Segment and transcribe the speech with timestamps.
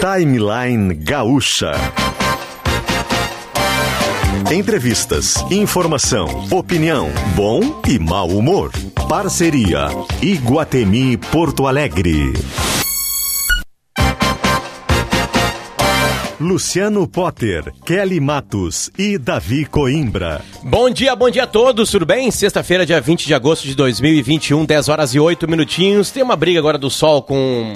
[0.00, 1.72] Timeline Gaúcha.
[4.48, 8.70] Entrevistas, informação, opinião, bom e mau humor.
[9.08, 9.88] Parceria
[10.22, 12.32] Iguatemi Porto Alegre.
[16.38, 20.40] Luciano Potter, Kelly Matos e Davi Coimbra.
[20.62, 22.30] Bom dia, bom dia a todos, tudo bem?
[22.30, 26.12] Sexta-feira, dia 20 de agosto de 2021, 10 horas e 8 minutinhos.
[26.12, 27.74] Tem uma briga agora do sol com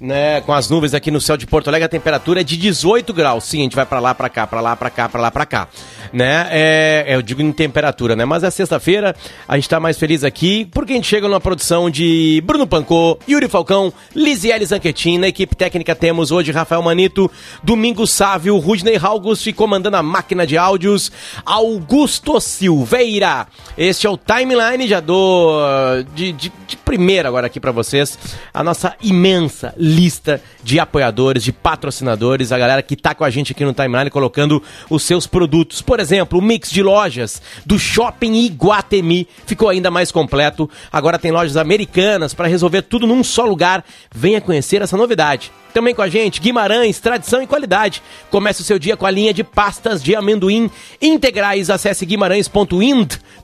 [0.00, 3.12] né, com as nuvens aqui no céu de Porto Alegre, a temperatura é de 18
[3.12, 3.44] graus.
[3.44, 5.46] Sim, a gente vai para lá, para cá, para lá, para cá, para lá, para
[5.46, 5.68] cá,
[6.12, 6.48] né?
[6.50, 8.24] É, eu digo em temperatura, né?
[8.24, 9.14] Mas é sexta-feira,
[9.46, 13.18] a gente tá mais feliz aqui porque a gente chega numa produção de Bruno Pancô,
[13.28, 15.18] Yuri Falcão, Lisiele Zanquetin.
[15.18, 17.30] Na equipe técnica temos hoje Rafael Manito,
[17.62, 21.10] Domingo Sávio, Rudney August comandando a máquina de áudios,
[21.44, 23.46] Augusto Silveira.
[23.76, 25.58] Este é o timeline, já dou
[26.14, 28.18] de, de, de primeira agora aqui para vocês
[28.52, 33.52] a nossa imensa lista de apoiadores, de patrocinadores, a galera que tá com a gente
[33.52, 35.80] aqui no timeline colocando os seus produtos.
[35.80, 40.68] Por exemplo, o mix de lojas do Shopping Iguatemi ficou ainda mais completo.
[40.92, 43.84] Agora tem lojas americanas para resolver tudo num só lugar.
[44.14, 45.50] Venha conhecer essa novidade.
[45.72, 48.02] Também com a gente, Guimarães, tradição e qualidade.
[48.30, 51.70] Comece o seu dia com a linha de pastas de amendoim integrais.
[51.70, 52.04] Acesse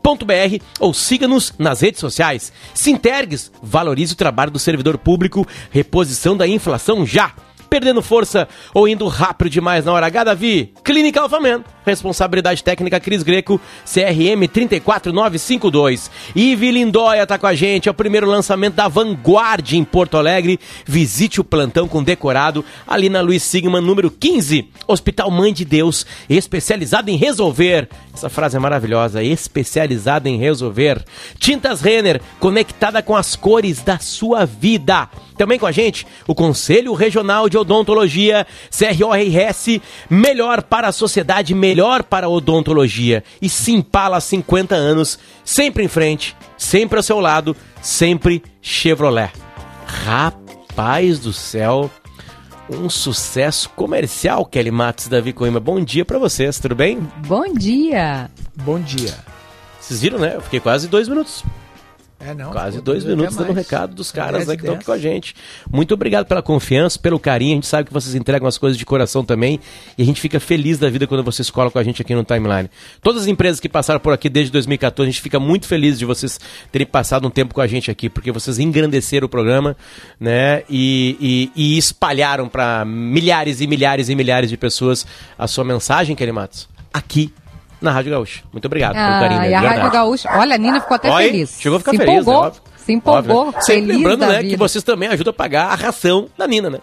[0.05, 2.52] guimarães.ind.br ou siga-nos nas redes sociais.
[2.74, 5.47] Sintergues, valorize o trabalho do servidor público.
[5.70, 7.33] Reposição da inflação já
[7.70, 10.72] perdendo força ou indo rápido demais na hora H, Davi?
[10.84, 11.64] Clínica Alfaman.
[11.85, 16.11] Responsabilidade técnica Cris Greco, CRM 34952.
[16.35, 20.59] Ivi Lindóia tá com a gente, é o primeiro lançamento da Vanguard em Porto Alegre.
[20.87, 24.69] Visite o plantão com decorado ali na Luiz Sigma, número 15.
[24.87, 27.89] Hospital Mãe de Deus, especializado em resolver.
[28.12, 31.05] Essa frase é maravilhosa, especializada em resolver.
[31.39, 35.09] Tintas Renner, conectada com as cores da sua vida.
[35.37, 41.73] Também com a gente, o Conselho Regional de Odontologia, CRORS, melhor para a sociedade, melhor
[42.08, 43.25] para a odontologia.
[43.41, 49.32] E Simpala 50 anos, sempre em frente, sempre ao seu lado, sempre Chevrolet.
[49.87, 51.91] Rapaz do céu,
[52.71, 55.60] um sucesso comercial, Kelly Matos, Davi Coimbra.
[55.60, 56.99] Bom dia para vocês, tudo bem?
[57.26, 58.31] Bom dia.
[58.56, 59.15] Bom dia.
[59.81, 60.37] Vocês viram, né?
[60.37, 61.44] Eu fiquei quase dois minutos.
[62.20, 63.58] É, não, Quase dois minutos dando mais.
[63.58, 64.86] recado dos Até caras 10 né, que estão aqui 10.
[64.86, 65.34] com a gente.
[65.70, 67.52] Muito obrigado pela confiança, pelo carinho.
[67.52, 69.60] A gente sabe que vocês entregam as coisas de coração também.
[69.98, 72.25] E a gente fica feliz da vida quando vocês colam com a gente aqui no
[72.25, 72.70] Timeline.
[73.02, 76.06] Todas as empresas que passaram por aqui desde 2014, a gente fica muito feliz de
[76.06, 76.41] vocês
[76.72, 79.76] terem passado um tempo com a gente aqui, porque vocês engrandeceram o programa,
[80.19, 80.62] né?
[80.70, 85.04] E, e- e espalharam para milhares e milhares e milhares de pessoas
[85.38, 87.34] a sua mensagem, Kelly Matos, aqui
[87.81, 88.43] na Rádio Gaúcha.
[88.53, 89.41] Muito obrigado pelo carinho.
[89.41, 89.51] Ah, né?
[89.51, 89.91] e a Rádio.
[89.91, 90.29] Gaúcha.
[90.33, 91.57] Olha, a Nina ficou até aí, feliz.
[91.61, 92.49] Chegou a ficar se feliz, empolgou, né?
[92.49, 92.62] Óbvio.
[92.77, 93.37] Se empolgou.
[93.37, 93.62] Óbvio, né?
[93.62, 94.57] Sempre feliz lembrando, da né, que vida.
[94.59, 96.79] vocês também ajudam a pagar a ração da Nina, né?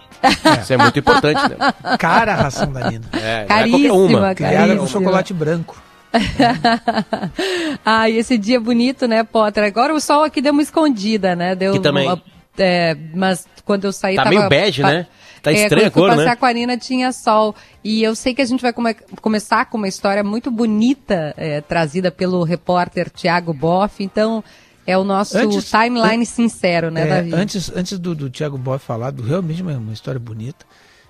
[0.62, 1.58] Isso é muito importante, né?
[2.00, 3.06] Cara a ração da Nina.
[3.14, 4.36] É, é Caríssima, qualquer uma.
[4.36, 4.88] Criada no Caríssima.
[4.88, 5.82] chocolate branco.
[7.86, 9.64] ah, e esse dia bonito, né, Potter?
[9.64, 11.56] Agora o sol aqui deu uma escondida, né?
[11.56, 12.08] Deu Aqui também.
[12.08, 12.22] uma-
[12.58, 14.36] é, mas quando eu saí Tá tava...
[14.36, 15.08] meio bege, né?
[15.42, 16.24] Tá é, estranha a quando eu cor, fui né?
[16.26, 17.56] passar com a Nina tinha sol.
[17.84, 21.62] E eu sei que a gente vai come- começar com uma história muito bonita, é,
[21.62, 24.04] trazida pelo repórter Tiago Boff.
[24.04, 24.44] Então,
[24.86, 27.34] é o nosso Antes- timeline sincero, né, É, Davi?
[27.34, 30.66] antes antes do, do Thiago Boff falar, do, realmente uma, uma história bonita,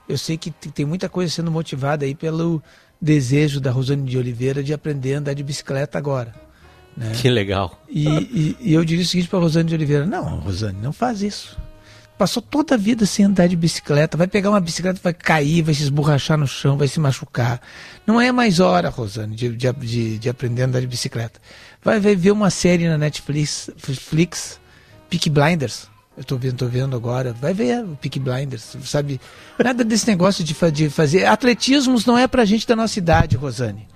[0.07, 2.61] eu sei que tem muita coisa sendo motivada aí pelo
[3.01, 6.33] desejo da Rosane de Oliveira de aprender a andar de bicicleta agora.
[6.95, 7.11] Né?
[7.15, 7.81] Que legal.
[7.89, 11.21] E, e- e eu diria o seguinte para Rosane de Oliveira: não, Rosane, não faz
[11.21, 11.57] isso.
[12.17, 15.73] Passou toda a vida sem andar de bicicleta, vai pegar uma bicicleta, vai cair, vai
[15.73, 17.59] se esborrachar no chão, vai se machucar.
[18.05, 21.39] Não é mais hora, Rosane, de, de, de- de aprender a andar de bicicleta.
[21.83, 24.59] Vai, vai ver uma série na Netflix, Flix,
[25.09, 25.89] Peak Blinders.
[26.15, 27.33] Eu tô vendo, tô vendo agora.
[27.33, 29.19] Vai ver o Peak Blinders, sabe?
[29.57, 31.25] Nada desse negócio de, de fazer.
[31.25, 33.87] Atletismos não é pra gente da nossa idade, Rosane.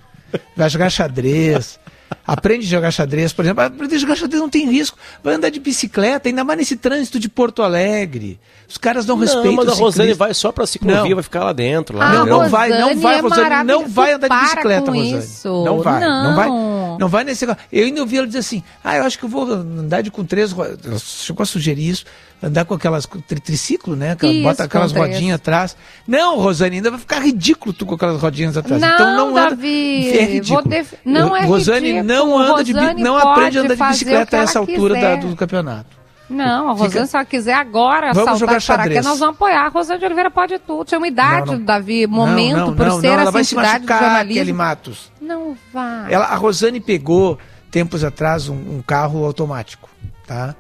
[0.58, 1.78] Vai jogar xadrez.
[2.28, 3.64] Aprende a jogar xadrez, por exemplo.
[3.64, 4.98] Aprender a jogar xadrez não tem risco.
[5.24, 8.40] Vai andar de bicicleta, ainda mais nesse trânsito de Porto Alegre.
[8.68, 11.10] Os caras não, respeitam não, mas a Rosane vai só pra ciclovia, Não.
[11.16, 11.98] vai ficar lá dentro.
[11.98, 13.64] Lá, Ah, Não, não vai, não vai, é Rosane.
[13.68, 15.18] Não vai andar de bicicleta, com Rosane.
[15.20, 15.64] isso.
[15.64, 16.36] Não vai, não.
[16.36, 16.48] vai.
[16.48, 16.98] Não.
[16.98, 17.62] Não vai nesse negócio.
[17.72, 20.24] Eu ainda ouvi ela dizer assim: ah, eu acho que eu vou andar de com
[20.26, 20.52] três.
[20.54, 22.06] Ela chegou a sugerir isso.
[22.46, 24.16] Andar com aquelas tri triciclo, né?
[24.16, 25.76] Que ela Isso, bota aquelas rodinhas atrás.
[26.08, 28.80] Não, Rosane, ainda vai ficar ridículo tu com aquelas rodinhas atrás.
[28.80, 29.50] Não, então não anda.
[29.50, 30.62] Davi, é ridículo.
[30.70, 32.08] def- não é Rosane ridículo.
[32.08, 35.36] não anda de Rosane não aprende a andar de bicicleta a essa altura da- do
[35.36, 36.06] campeonato.
[36.30, 39.36] Não, a Rosane, Fica- se ela quiser agora Vamos saltar jogar de paraquedas, nós vamos
[39.36, 39.66] apoiar.
[39.66, 40.86] A Rosane de Oliveira pode tudo.
[40.86, 41.66] Tem uma idade, Não, não.
[41.66, 44.28] Davi, momento, não, não, por não, ser não, ela vai se entidade do machucar.
[44.28, 45.12] Kelly Matos.
[45.22, 46.14] Não vai.
[46.14, 47.38] Ela, a Rosane pegou,
[47.72, 49.88] tempos atrás, um, um carro automático,
[50.28, 50.56] tá?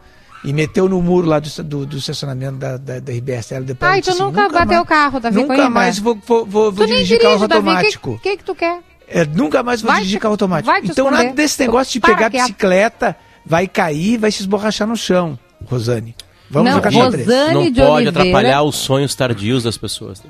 [0.45, 3.63] E meteu no muro lá do, do, do estacionamento da, da, da RBSL.
[3.63, 5.69] Depois Ai, tu disse assim, nunca bateu o carro, Davi Nunca Coimbra.
[5.69, 7.65] mais vou, vou, vou, Tu dirigir dirige, carro Davi.
[7.67, 8.19] O automático.
[8.21, 8.79] que, que que tu quer?
[9.07, 10.71] É, nunca mais vou Vai dirigir te- carro automático.
[10.71, 11.23] vai te então esconder.
[11.25, 13.15] nada desse negócio de Para pegar bicicleta,
[13.45, 16.15] vai cair, vai se esborrachar no chão, Rosane.
[16.49, 17.25] Vamos Não, jogar xadrez.
[17.27, 18.09] Rosane Não de pode Oliveira.
[18.21, 20.21] atrapalhar os sonhos tardios das pessoas.
[20.23, 20.29] né?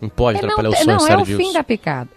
[0.00, 1.38] Não pode É, não, atrapalhar os sonhos não, é o tardios.
[1.42, 2.08] fim da picada.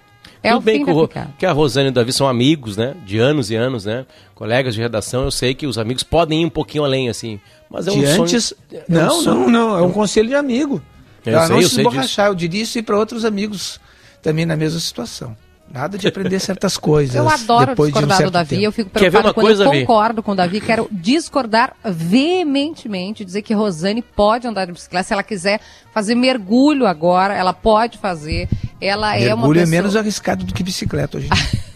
[0.44, 1.08] É Tudo o bem fim que, da o,
[1.38, 2.96] que a Rosane e o Davi são amigos, né?
[3.06, 4.06] De anos e anos, né?
[4.34, 7.40] Colegas de redação, eu sei que os amigos podem ir um pouquinho além, assim.
[7.70, 8.22] Mas é um de sonho.
[8.24, 8.54] antes.
[8.72, 9.78] é um não, sonho- não, não.
[9.78, 10.82] É um conselho de amigo.
[11.26, 12.28] Eu Pra sei, não eu se sei esborrachar.
[12.28, 13.80] Eu diria isso e para outros amigos
[14.22, 15.38] também na mesma situação.
[15.72, 17.16] Nada de aprender certas coisas.
[17.16, 18.62] Eu adoro depois de um discordar do Davi, tempo.
[18.64, 19.80] eu fico Quer ver preocupada uma quando coisa, eu Vi?
[19.82, 25.14] concordo com o Davi, quero discordar veementemente, dizer que Rosane pode andar de bicicleta, se
[25.14, 25.60] ela quiser
[25.94, 28.50] fazer mergulho agora, ela pode fazer,
[28.82, 29.76] ela é uma Mergulho é pessoa...
[29.78, 31.30] menos arriscado do que bicicleta hoje.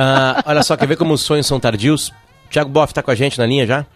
[0.00, 2.12] Ah, olha só, quer ver como os sonhos são tardios?
[2.50, 3.86] Tiago Boff tá com a gente na linha já?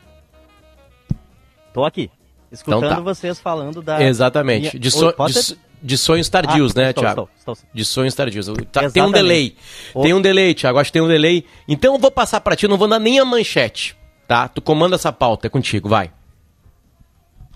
[1.73, 2.11] Tô aqui,
[2.51, 3.01] escutando Então tá.
[3.03, 4.03] vocês falando da...
[4.03, 4.71] Exatamente.
[4.71, 7.21] minha- De, so- de, de sonhos tardios, Ah, né, estou, Tiago?
[7.23, 7.67] estou, estou sim.
[7.73, 8.47] De sonhos tardios.
[8.73, 9.55] Tá- tem um delay.
[9.95, 10.79] O- Tem um delay, Tiago.
[10.79, 11.45] Acho que tem um delay.
[11.69, 13.95] Então eu vou passar pra ti, não vou dar nem a manchete,
[14.27, 14.49] tá?
[14.49, 16.11] Tu comanda essa pauta, é contigo, vai.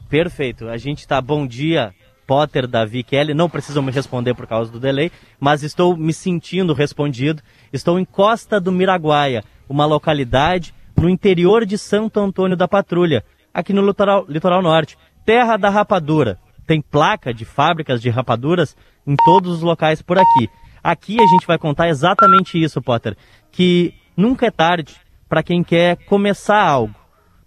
[0.08, 0.68] Perfeito.
[0.68, 1.92] A gente tá bom dia,
[2.26, 3.34] Potter, Davi, Kelly.
[3.34, 7.42] Não precisam me responder por causa do delay, mas estou me sentindo respondido.
[7.72, 13.72] Estou em Costa do Miraguaia, uma localidade no interior de Santo Antônio da Patrulha, aqui
[13.72, 14.98] no litoral, litoral norte.
[15.24, 16.38] Terra da rapadura.
[16.66, 18.76] Tem placa de fábricas de rapaduras
[19.06, 20.48] em todos os locais por aqui.
[20.82, 23.16] Aqui a gente vai contar exatamente isso, Potter,
[23.52, 24.96] que nunca é tarde
[25.28, 26.94] para quem quer começar algo.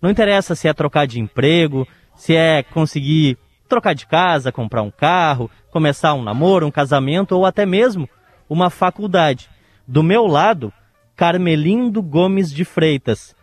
[0.02, 3.38] Não interessa se é trocar de emprego, se é conseguir
[3.70, 8.10] trocar de casa, comprar um carro, começar um namoro, um casamento ou até mesmo
[8.50, 9.50] uma faculdade.
[9.88, 10.74] Do meu lado,
[11.16, 13.36] Carmelindo Gomes de Freitas.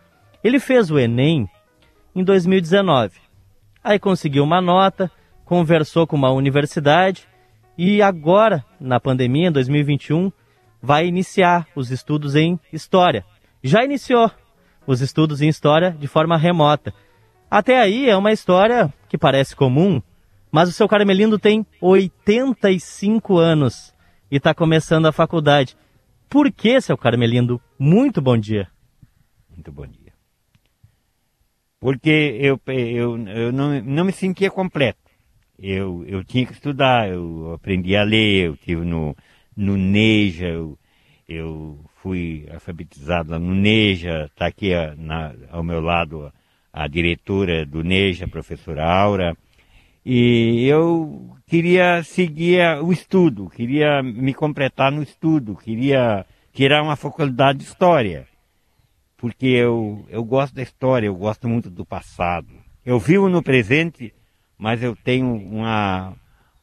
[0.43, 1.49] Ele fez o Enem
[2.15, 3.19] em 2019.
[3.83, 5.09] Aí conseguiu uma nota,
[5.45, 7.27] conversou com uma universidade
[7.77, 10.31] e agora, na pandemia, em 2021,
[10.81, 13.23] vai iniciar os estudos em História.
[13.63, 14.31] Já iniciou
[14.85, 16.93] os estudos em História de forma remota.
[17.49, 20.01] Até aí é uma história que parece comum,
[20.51, 23.93] mas o seu Carmelindo tem 85 anos
[24.31, 25.75] e está começando a faculdade.
[26.29, 27.61] Por que, seu Carmelindo?
[27.79, 28.67] Muito bom dia.
[29.49, 30.13] Muito bom dia.
[31.79, 34.99] Porque eu, eu, eu não, não me sentia completo.
[35.59, 39.15] Eu, eu tinha que estudar, eu aprendi a ler, eu tive no,
[39.55, 40.77] no Neja, eu,
[41.27, 46.31] eu fui alfabetizado lá no Neja, está aqui na- ao meu lado
[46.71, 49.35] a diretora do Neja, a professora Aura,
[50.09, 56.95] e eu queria seguir a- o estudo, queria me completar no estudo, queria tirar uma
[56.95, 58.25] faculdade de História
[59.17, 62.47] porque eu, eu gosto da história, eu gosto muito do passado.
[62.85, 64.13] Eu vivo no presente,
[64.57, 66.13] mas eu tenho uma.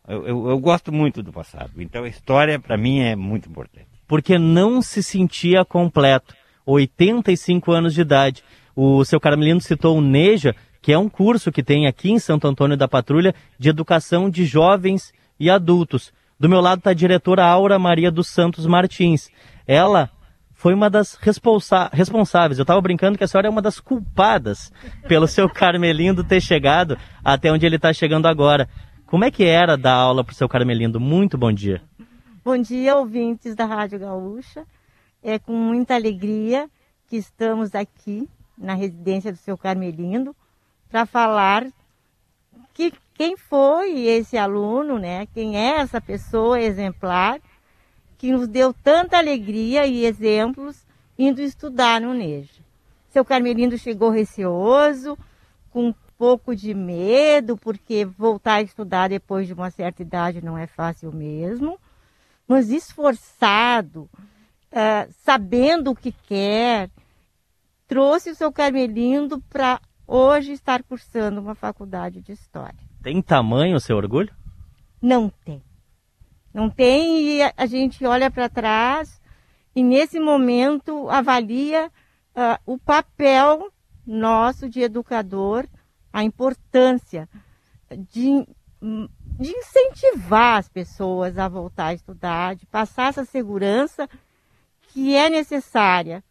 [0.06, 1.72] Eu, eu, eu gosto muito do passado.
[1.82, 3.86] Então a história, para mim, é muito importante.
[4.06, 6.32] porque não se sentia completo.
[6.64, 8.42] 85 anos de idade.
[8.76, 12.46] O seu Carmelino citou o NEJA, que é um curso que tem aqui em Santo
[12.46, 16.12] Antônio da Patrulha de educação de jovens e adultos.
[16.38, 19.30] Do meu lado está a diretora Aura Maria dos Santos Martins.
[19.66, 20.10] Ela
[20.52, 22.58] foi uma das responsa- responsáveis.
[22.58, 24.70] Eu estava brincando que a senhora é uma das culpadas
[25.08, 28.68] pelo seu Carmelindo ter chegado até onde ele está chegando agora.
[29.06, 31.00] Como é que era dar aula para o seu Carmelindo?
[31.00, 31.80] Muito bom dia.
[32.44, 34.66] Bom dia, ouvintes da Rádio Gaúcha.
[35.22, 36.68] É com muita alegria
[37.08, 40.36] que estamos aqui na residência do seu Carmelindo
[40.94, 41.66] para falar
[42.72, 45.26] que quem foi esse aluno, né?
[45.34, 47.40] Quem é essa pessoa exemplar
[48.16, 50.86] que nos deu tanta alegria e exemplos
[51.18, 52.62] indo estudar no NEJA.
[53.10, 55.18] Seu Carmelindo chegou receoso,
[55.72, 60.56] com um pouco de medo, porque voltar a estudar depois de uma certa idade não
[60.56, 61.76] é fácil mesmo
[62.46, 64.08] mas esforçado,
[64.70, 66.88] ah, sabendo o que quer,
[67.88, 72.78] trouxe o seu Carmelindo para hoje estar cursando uma faculdade de História.
[73.02, 74.32] Tem tamanho o seu orgulho?
[75.00, 75.62] Não tem.
[76.52, 79.20] Não tem e a, gente olha para trás
[79.74, 81.90] e nesse momento avalia
[82.34, 83.70] ah, o papel
[84.06, 85.66] nosso de educador,
[86.12, 87.28] a importância
[87.90, 88.46] de,
[88.80, 94.08] de incentivar as pessoas a voltar a estudar, de passar essa segurança
[94.88, 96.22] que é necessária.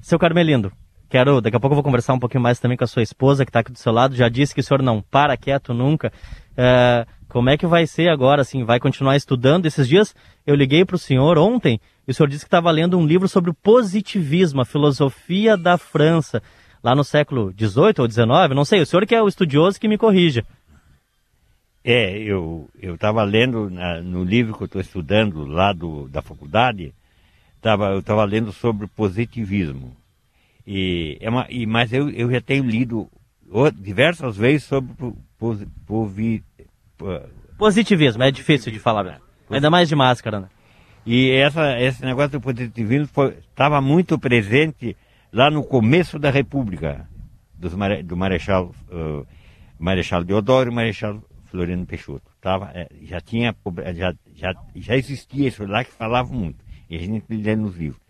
[0.00, 0.72] Seu Carmelindo,
[1.12, 3.44] quero, daqui a pouco eu vou conversar um pouquinho mais também com a sua esposa
[3.44, 4.16] que está aqui do seu lado.
[4.16, 6.10] Já disse que o senhor não para quieto nunca.
[6.56, 8.64] É, como é que vai ser agora, assim?
[8.64, 9.66] Vai continuar estudando?
[9.66, 10.14] Esses dias
[10.46, 11.78] eu liguei para o senhor ontem
[12.08, 15.76] e o senhor disse que estava lendo um livro sobre o positivismo, a filosofia da
[15.76, 16.42] França.
[16.82, 18.26] lá no século XVIII ou XIX,
[18.56, 20.44] não sei, o senhor que é o estudioso que me corrija.
[21.84, 26.94] É, eu estava lendo na, no livro que eu estou estudando lá do, da faculdade,
[27.60, 29.94] tava, eu estava lendo sobre positivismo.
[30.66, 33.10] E, é uma, e, mas eu, eu já tenho lido
[33.74, 36.44] diversas vezes sobre po- posi- povi-
[36.96, 37.20] po-
[37.58, 39.18] Positivismo, é difícil de falar, né?
[39.50, 40.48] ainda mais de máscara, né?
[41.04, 43.08] E essa, esse negócio do positivismo
[43.40, 44.96] estava muito presente
[45.32, 47.08] lá no começo da República,
[47.54, 47.72] dos
[48.04, 49.26] do Marechal, uh,
[49.78, 52.30] Marechal Deodoro e Marechal Floriano Peixoto.
[52.40, 53.54] Tava, eh, já, tinha,
[53.94, 56.64] já, já, já existia isso lá que falava muito.
[56.88, 58.00] E a gente lê nos livros.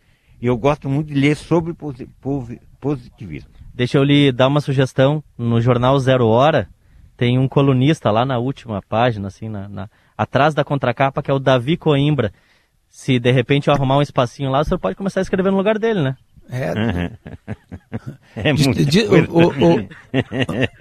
[0.43, 1.73] E eu gosto muito de ler sobre
[2.81, 3.49] positivismo.
[3.73, 5.23] Deixa eu lhe dar uma sugestão.
[5.39, 6.69] No jornal Zero Hora,
[7.17, 11.35] tem um colunista lá na última página, assim, na, na- atrás da contracapa, que é
[11.35, 12.33] o Davi Coimbra.
[12.89, 15.57] Se de repente eu arrumar um espacinho lá, o senhor pode começar a escrever no
[15.57, 16.17] lugar dele, né?
[16.51, 16.73] É,
[18.35, 18.67] É Diz-
[19.09, 19.47] muito o,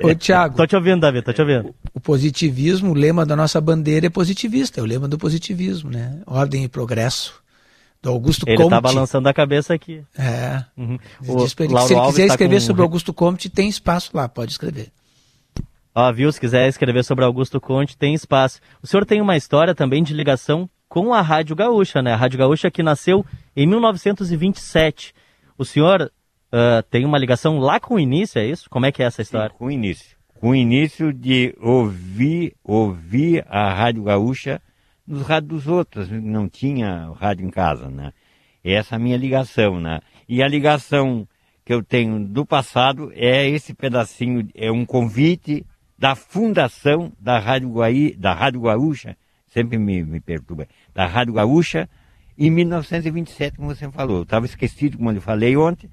[0.06, 1.74] o, o Tiago, Tô te ouvindo, Davi, tô te ouvindo.
[1.94, 6.20] o positivismo, o lema da nossa bandeira é positivista, é o lema do positivismo, né?
[6.26, 7.41] Ordem e progresso.
[8.02, 8.70] Do Augusto Ele Comte.
[8.72, 10.04] tá balançando a cabeça aqui.
[10.18, 10.64] É.
[10.76, 10.98] Uhum.
[11.56, 14.10] Pra ele Lauro se ele Alves quiser tá escrever com- sobre Augusto Comte, tem espaço
[14.14, 14.92] lá, pode escrever.
[15.94, 16.32] Ó, viu?
[16.32, 18.60] Se quiser escrever sobre Augusto Conte, tem espaço.
[18.82, 22.14] O senhor tem uma história também de ligação com a Rádio Gaúcha, né?
[22.14, 25.14] A Rádio Gaúcha que nasceu em 1927.
[25.58, 26.12] O senhor
[26.52, 28.70] ah, tem uma ligação lá com o início, é isso?
[28.70, 29.52] Como é que é essa história?
[29.58, 30.18] Com o início.
[30.40, 34.60] Com o início de ouvir, ouvir a Rádio Gaúcha
[35.12, 36.10] nos rádios dos outros.
[36.10, 38.14] Não tinha rádio em casa, né?
[38.64, 40.00] Essa é a minha ligação, né?
[40.28, 41.28] E a ligação
[41.66, 45.66] que eu tenho do passado é esse pedacinho, é um convite
[45.98, 49.16] da fundação da Rádio, Guaí, da Rádio Gaúcha,
[49.48, 51.88] sempre me, me perturba, da Rádio Gaúcha,
[52.38, 54.18] em 1927, como você falou.
[54.18, 55.90] Eu estava esquecido, como eu falei ontem,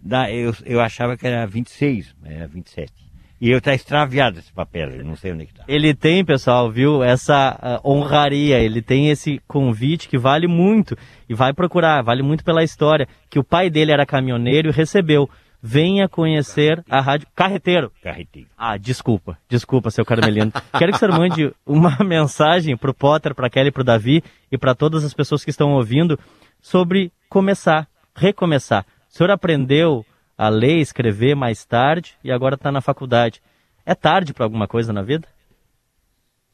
[0.00, 3.09] da, eu, eu achava que era 26, mas era 27.
[3.40, 5.64] E eu tá extraviado esse papel, eu não sei onde é que tá.
[5.66, 10.94] Ele tem, pessoal, viu, essa ah, honraria, ele tem esse convite que vale muito
[11.26, 15.28] e vai procurar, vale muito pela história, que o pai dele era caminhoneiro e recebeu.
[15.62, 17.90] Venha conhecer a rádio Carreteiro.
[18.02, 18.48] Carreteiro.
[18.56, 20.52] Ah, desculpa, desculpa, seu Carmelino.
[20.78, 24.74] Quero que o senhor mande uma mensagem pro Potter, pra Kelly, pro Davi e para
[24.74, 26.18] todas as pessoas que estão ouvindo
[26.60, 28.84] sobre começar, recomeçar.
[29.08, 30.04] O senhor aprendeu
[30.40, 33.42] a ler escrever mais tarde e agora está na faculdade.
[33.84, 35.28] É tarde para alguma coisa na vida?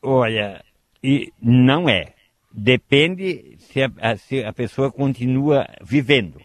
[0.03, 0.65] Olha,
[1.01, 2.13] e não é.
[2.53, 6.41] Depende se a, se a pessoa continua vivendo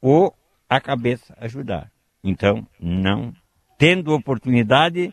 [0.00, 0.32] ou
[0.68, 1.90] a cabeça ajudar.
[2.22, 3.34] Então, não.
[3.76, 5.12] Tendo oportunidade,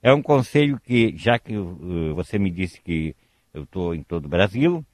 [0.00, 3.16] é um conselho que, já que uh, você me disse que
[3.52, 4.84] eu estou em todo o Brasil,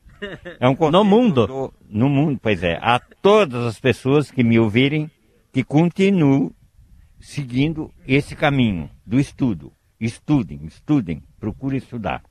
[0.59, 1.73] é um conselho No mundo.
[1.91, 2.79] no mundo, pois é.
[2.81, 5.11] A todas as pessoas que me ouvirem,
[5.55, 6.51] que continuem
[7.21, 9.73] seguindo esse caminho do estudo.
[10.01, 12.25] Estudem, estudem, procurem estudar.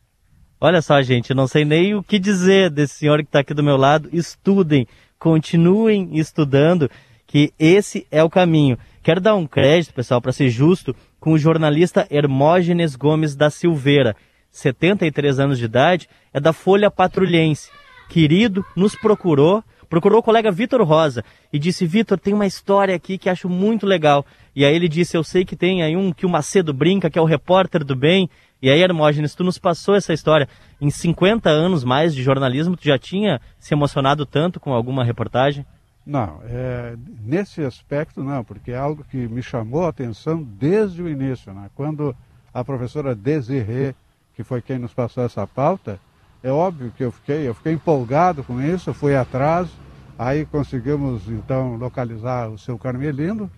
[0.59, 3.63] Olha só, gente, não sei nem o que dizer desse senhor que está aqui do
[3.63, 4.09] meu lado.
[4.11, 4.85] Estudem,
[5.17, 6.91] continuem estudando,
[7.25, 8.77] que esse é o caminho.
[9.01, 14.17] Quero dar um crédito, pessoal, para ser justo, com o jornalista Hermógenes Gomes da Silveira,
[14.51, 17.71] 73 anos de idade, é da Folha Patrulhense.
[18.09, 23.15] Querido, nos procurou, procurou o colega Vitor Rosa e disse: Vitor, tem uma história aqui
[23.15, 24.25] que acho muito legal.
[24.55, 27.19] E aí ele disse: Eu sei que tem aí um que o Macedo brinca, que
[27.19, 28.27] é o repórter do bem.
[28.59, 30.49] E aí, Hermógenes, tu nos passou essa história.
[30.81, 35.63] Em 50 anos mais de jornalismo, tu já tinha se emocionado tanto com alguma reportagem?
[36.03, 41.07] Não, é, nesse aspecto não, porque é algo que me chamou a atenção desde o
[41.07, 41.53] início.
[41.53, 41.69] Né?
[41.75, 42.15] Quando
[42.51, 43.93] a professora Desirê,
[44.35, 45.99] que foi quem nos passou essa pauta,
[46.41, 49.69] é óbvio que eu fiquei, eu fiquei empolgado com isso, fui atrás,
[50.17, 53.49] aí conseguimos então localizar o seu Carmelino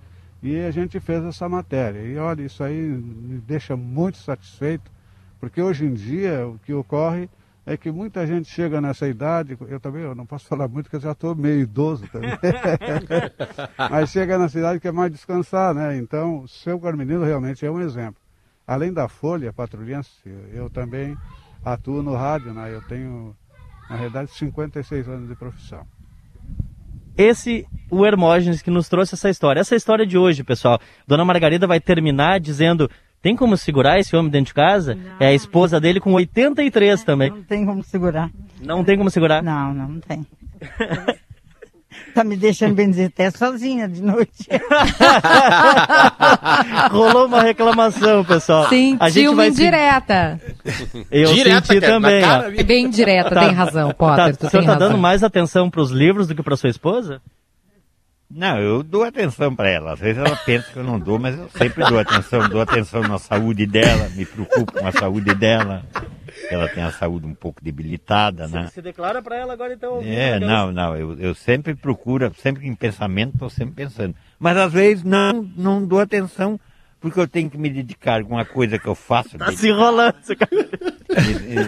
[0.41, 1.99] e a gente fez essa matéria.
[1.99, 4.91] E olha, isso aí me deixa muito satisfeito,
[5.39, 7.29] porque hoje em dia o que ocorre
[7.65, 10.97] é que muita gente chega nessa idade, eu também eu não posso falar muito porque
[10.97, 12.29] eu já estou meio idoso também,
[13.89, 15.97] mas chega nessa idade que é mais descansar, né?
[15.97, 18.21] Então, o seu Carmenino realmente é um exemplo.
[18.67, 20.11] Além da Folha Patrulhense,
[20.53, 21.17] eu também
[21.63, 22.71] atuo no rádio, né?
[22.71, 23.35] Eu tenho,
[23.89, 25.87] na realidade, 56 anos de profissão.
[27.17, 29.59] Esse, o Hermógenes, que nos trouxe essa história.
[29.59, 30.79] Essa história de hoje, pessoal.
[31.07, 32.89] Dona Margarida vai terminar dizendo:
[33.21, 34.97] tem como segurar esse homem dentro de casa?
[35.19, 37.31] É a esposa dele com 83 também.
[37.31, 38.29] Não tem como segurar.
[38.61, 39.41] Não tem como segurar?
[39.41, 40.25] Não, não, não tem.
[42.15, 44.47] tá me deixando bem dizer até sozinha de noite.
[46.91, 48.69] Rolou uma reclamação, pessoal.
[48.69, 49.61] Sentiu a gente uma vai se...
[49.61, 50.39] indireta.
[51.11, 52.21] Eu Direta, senti cara, também.
[52.21, 52.53] cara?
[52.59, 53.39] É bem direta, Tá.
[53.41, 54.89] tem razão, Tá, Potter, tu o senhor tem tá razão.
[54.89, 57.21] dando mais atenção pros livros do que pra sua esposa?
[58.35, 59.93] Não, eu dou atenção para ela.
[59.93, 62.49] Às vezes ela pensa que eu não dou, mas eu sempre dou atenção.
[62.49, 65.85] Dou atenção na saúde dela, me preocupo com a saúde dela.
[66.51, 68.67] Ela tem a saúde um pouco debilitada, né?
[68.73, 70.01] Se declara para ela agora então.
[70.03, 70.97] É, não, não.
[70.97, 74.13] Eu, eu sempre procuro, sempre em pensamento, estou sempre pensando.
[74.37, 76.59] Mas às vezes não, não dou atenção
[76.99, 79.37] porque eu tenho que me dedicar a alguma coisa que eu faço.
[79.37, 80.15] Tá se enrolando.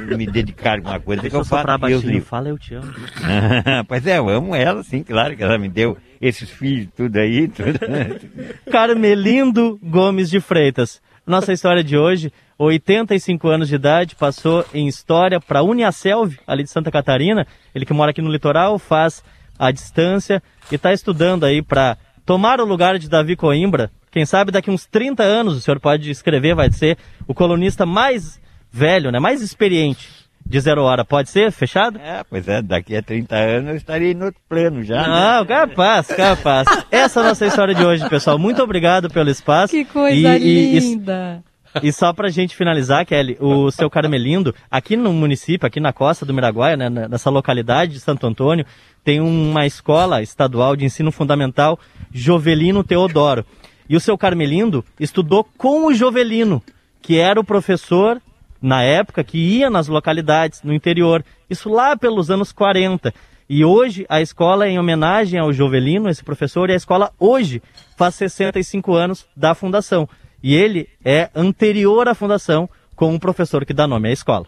[0.09, 1.89] me, me dedicar a alguma coisa que Deixa eu eu soprar faço.
[1.89, 2.13] Deus baixinho.
[2.13, 2.27] livre.
[2.27, 2.93] Fala, eu te amo.
[3.87, 7.47] pois é, eu amo ela, sim, claro que ela me deu esses filhos, tudo aí.
[7.47, 7.79] Tudo.
[8.71, 11.01] Carmelindo Gomes de Freitas.
[11.25, 16.69] Nossa história de hoje, 85 anos de idade, passou em História para Uniaselv, ali de
[16.69, 17.45] Santa Catarina.
[17.75, 19.23] Ele que mora aqui no litoral, faz
[19.59, 23.91] a distância e está estudando aí para tomar o lugar de Davi Coimbra.
[24.09, 26.97] Quem sabe daqui uns 30 anos o senhor pode escrever, vai ser
[27.27, 28.39] o colunista mais
[28.71, 30.16] velho, né, mais experiente
[30.49, 31.03] de Zero Hora.
[31.03, 31.51] Pode ser?
[31.51, 31.99] Fechado?
[31.99, 35.01] É, pois é, daqui a 30 anos eu estarei em outro plano já.
[35.01, 35.07] né?
[35.07, 36.67] Não, capaz, capaz.
[36.91, 38.37] Essa é a nossa história de hoje, pessoal.
[38.39, 39.71] Muito obrigado pelo espaço.
[39.73, 41.43] Que coisa E- e- e- linda.
[41.83, 46.25] E só pra gente finalizar, Kelly, o seu Carmelindo, aqui no município, aqui na costa
[46.25, 48.65] do Miraguaia, né, na- nessa localidade de Santo Antônio,
[49.03, 51.77] tem uma escola estadual de ensino fundamental,
[52.11, 53.45] Jovelino Teodoro.
[53.87, 56.63] E o seu Carmelindo estudou com o Jovelino,
[57.01, 58.19] que era o professor,
[58.61, 61.23] na época, que ia nas localidades, no interior.
[61.49, 63.13] Isso lá pelos anos 40.
[63.49, 67.61] E hoje a escola é em homenagem ao Jovelino, esse professor, e a escola hoje
[67.95, 70.07] faz 65 anos da fundação.
[70.43, 74.45] E ele é anterior à fundação com um professor que dá nome à escola.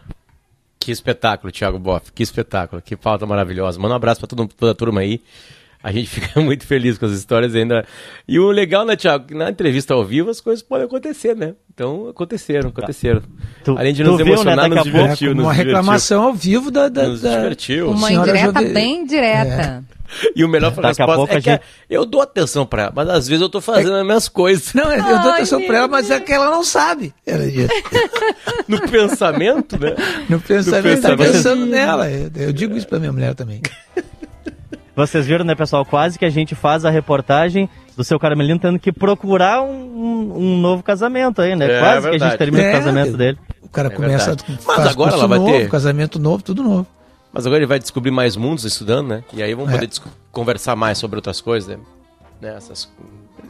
[0.78, 2.10] Que espetáculo, Thiago Boff.
[2.12, 2.80] Que espetáculo.
[2.80, 3.78] Que pauta maravilhosa.
[3.78, 5.20] Manda um abraço todo- toda a turma aí.
[5.82, 7.84] A gente fica muito feliz com as histórias ainda.
[8.28, 9.26] E o legal, né, Thiago?
[9.26, 11.54] que Na entrevista ao vivo as coisas podem acontecer, né?
[11.72, 13.22] Então aconteceram, aconteceram.
[13.64, 15.30] Tu- Além de tu nos viu, né, emocionar, daqui nos divertiu.
[15.30, 15.74] É, nos uma divertiu.
[15.74, 16.88] reclamação ao vivo da.
[16.88, 17.90] da, Nos da- divertiu.
[17.90, 19.84] Uma indireta Jove- bem direta.
[20.34, 22.20] E o melhor foi a Daqui a resposta pouco é a que gente- eu dou
[22.20, 24.74] atenção pra ela, mas às vezes eu tô fazendo as minhas coisas.
[24.74, 27.14] Não, eu dou Ai, atenção pra ela, mas é que ela não sabe.
[28.66, 29.94] No pensamento, né?
[30.28, 31.32] No pensamento, tá pensamento.
[31.32, 32.10] pensando nela.
[32.10, 33.60] Eu, eu digo isso pra minha mulher também.
[35.06, 35.84] Vocês viram, né, pessoal?
[35.84, 40.36] Quase que a gente faz a reportagem do seu Carmelino tendo que procurar um, um-
[40.38, 41.70] um novo casamento aí, né?
[41.70, 43.38] É, Quase que a gente termina É, o casamento dele.
[43.62, 44.58] O cara É começa verdade.
[44.62, 46.86] faz Mas agora ela vai novo, ter- casamento novo, tudo novo.
[47.32, 49.24] Mas agora ele vai descobrir mais mundos estudando, né?
[49.32, 49.74] E aí vamos É.
[49.76, 49.90] poder
[50.32, 51.82] conversar mais sobre outras coisas, né?
[52.40, 52.88] Né, Essas...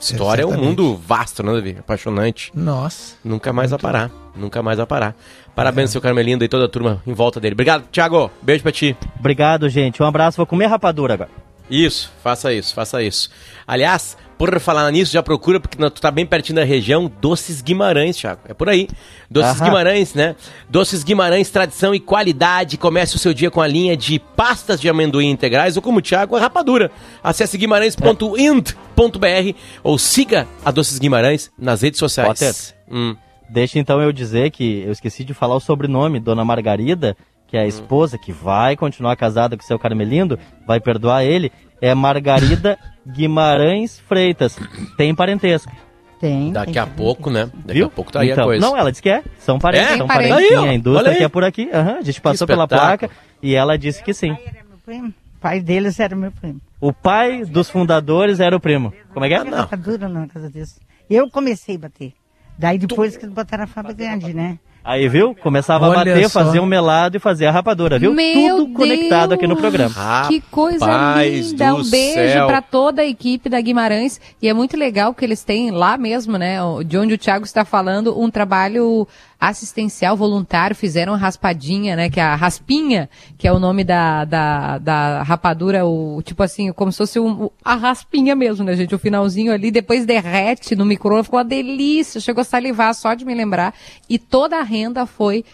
[0.00, 1.76] História é um mundo vasto, né, Davi?
[1.78, 2.50] Apaixonante.
[2.54, 3.16] Nossa.
[3.22, 4.10] Nunca mais vai parar.
[4.34, 5.10] Nunca mais vai parar.
[5.10, 5.50] É.
[5.54, 7.52] Parabéns, seu Carmelindo e toda a turma em volta dele.
[7.52, 8.30] Obrigado, Thiago.
[8.40, 8.96] Beijo pra ti.
[9.18, 10.02] Obrigado, gente.
[10.02, 10.38] Um abraço.
[10.38, 11.30] Vou comer rapadura agora.
[11.68, 13.30] Isso, faça isso, faça isso.
[13.66, 18.16] Aliás, por falar nisso, já procura, porque tu tá bem pertinho da região, Doces Guimarães,
[18.16, 18.40] Thiago.
[18.48, 18.88] É por aí.
[19.30, 19.66] Doces Aham.
[19.66, 20.34] Guimarães, né?
[20.66, 22.78] Doces Guimarães, tradição e qualidade.
[22.78, 26.00] Comece o seu dia com a linha de pastas de amendoim integrais ou como o
[26.00, 26.90] Thiago, a rapadura.
[27.22, 32.26] Acesse guimarães.int.br ou siga a Doces Guimarães nas redes sociais.
[32.26, 32.54] Potter.
[32.90, 33.14] Hum.
[33.46, 37.14] Deixa então eu dizer que eu esqueci de falar o sobrenome, Dona Margarida,
[37.50, 41.50] que é a esposa que vai continuar casada com o seu Carmelindo, vai perdoar ele,
[41.82, 44.56] é Margarida Guimarães Freitas.
[44.96, 45.72] Tem parentesco.
[46.20, 46.52] Tem.
[46.52, 47.50] Daqui tem a que- pouco, né?
[47.64, 47.86] Daqui viu?
[47.86, 48.64] a pouco tá aí então, a coisa.
[48.66, 49.22] Não, ela disse que é.
[49.38, 49.96] São parentes, É?
[49.96, 50.36] são parentes.
[50.36, 51.68] Aí, Sim, a indústria que é por aqui.
[51.72, 53.10] Aham, a gente passou pela placa
[53.42, 54.34] e ela disse que sim.
[54.34, 55.08] Pai era meu primo.
[55.08, 56.60] O pai deles era meu primo.
[56.78, 58.92] O pai dos fundadores era o primo.
[59.14, 59.42] Como é que é?
[59.44, 59.66] Não.
[59.66, 60.78] Tá dura na casa desse.
[61.08, 62.12] Eu comecei a bater.
[62.58, 64.58] Daí depois que eles botaram a fábrica grande, né?
[64.82, 65.34] Aí, viu?
[65.34, 66.42] Começava Olha a bater, só.
[66.42, 68.12] fazer um melado e fazer a rapadura, viu?
[68.14, 69.60] Meu Tudo conectado aqui no Deus!
[69.60, 70.26] programa.
[70.28, 71.74] Que coisa Rapaz linda!
[71.74, 74.20] Um beijo pra toda a equipe da Guimarães.
[74.40, 76.56] E é muito legal que eles têm lá mesmo, né?
[76.86, 79.06] De onde o Thiago está falando, um trabalho
[79.40, 80.76] assistencial voluntário.
[80.76, 82.10] Fizeram a raspadinha, né?
[82.10, 86.72] Que é a raspinha, que é o nome da, da, da rapadura, o tipo assim,
[86.72, 88.94] como se fosse um, a raspinha mesmo, né, gente?
[88.94, 92.20] O finalzinho ali, depois derrete no micro ficou uma delícia.
[92.20, 93.74] Chegou a salivar só de me lembrar.
[94.08, 95.44] E toda a renda foi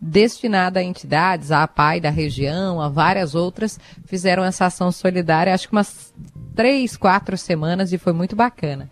[0.00, 5.68] destinada a entidades, a APAI da região, a várias outras, fizeram essa ação solidária, acho
[5.68, 6.14] que umas
[6.56, 8.90] três, quatro semanas e foi muito bacana.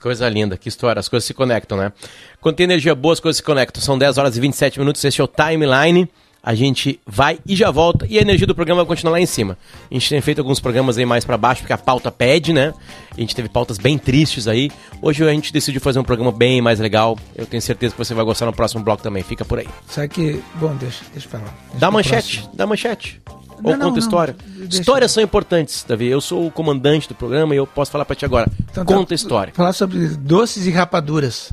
[0.00, 1.92] Coisa linda, que história, as coisas se conectam, né?
[2.40, 3.82] Quando tem energia boa, as coisas se conectam.
[3.82, 6.08] São 10 horas e 27 minutos, esse é o Timeline.
[6.40, 9.26] A gente vai e já volta e a energia do programa vai continuar lá em
[9.26, 9.58] cima.
[9.90, 12.72] A gente tem feito alguns programas aí mais pra baixo, porque a pauta pede, né?
[13.14, 14.70] A gente teve pautas bem tristes aí.
[15.02, 17.18] Hoje a gente decidiu fazer um programa bem mais legal.
[17.34, 19.22] Eu tenho certeza que você vai gostar no próximo bloco também.
[19.24, 19.68] Fica por aí.
[19.88, 20.40] Sabe que.
[20.54, 21.46] Bom, deixa, deixa pra lá.
[21.46, 22.56] Deixa Dá manchete, próximo.
[22.56, 23.20] dá manchete.
[23.62, 23.98] Ou não, conta não.
[23.98, 24.36] história.
[24.46, 26.06] Deixa- Histórias são importantes, Davi.
[26.06, 28.48] Eu sou o comandante do programa e eu posso falar pra ti agora.
[28.70, 29.52] Então tá, conta história.
[29.54, 31.52] Falar sobre doces e rapaduras.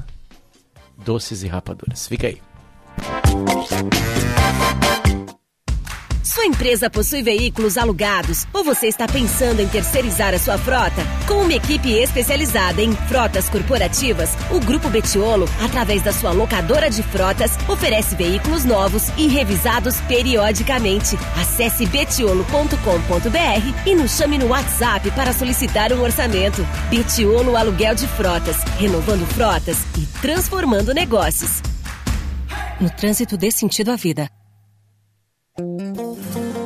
[1.04, 2.08] Doces e rapaduras.
[2.08, 2.42] Fica aí.
[6.36, 11.02] Sua empresa possui veículos alugados ou você está pensando em terceirizar a sua frota?
[11.26, 17.02] Com uma equipe especializada em frotas corporativas, o Grupo Betiolo, através da sua locadora de
[17.04, 21.16] frotas, oferece veículos novos e revisados periodicamente.
[21.40, 26.68] Acesse betiolo.com.br e nos chame no WhatsApp para solicitar um orçamento.
[26.90, 31.62] Betiolo Aluguel de Frotas, renovando frotas e transformando negócios.
[32.82, 34.30] No trânsito dê sentido à vida.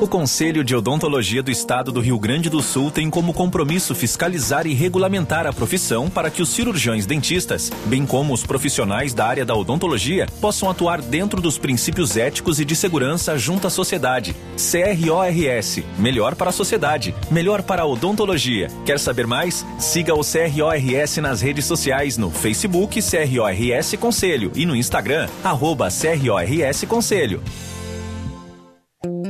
[0.00, 4.66] O Conselho de Odontologia do Estado do Rio Grande do Sul tem como compromisso fiscalizar
[4.66, 9.44] e regulamentar a profissão para que os cirurgiões dentistas, bem como os profissionais da área
[9.44, 14.34] da odontologia, possam atuar dentro dos princípios éticos e de segurança junto à sociedade.
[14.56, 18.68] CRORS Melhor para a sociedade, melhor para a odontologia.
[18.86, 19.66] Quer saber mais?
[19.78, 26.84] Siga o CRORS nas redes sociais no Facebook CRORS Conselho e no Instagram, arroba CRORS
[26.88, 27.42] Conselho.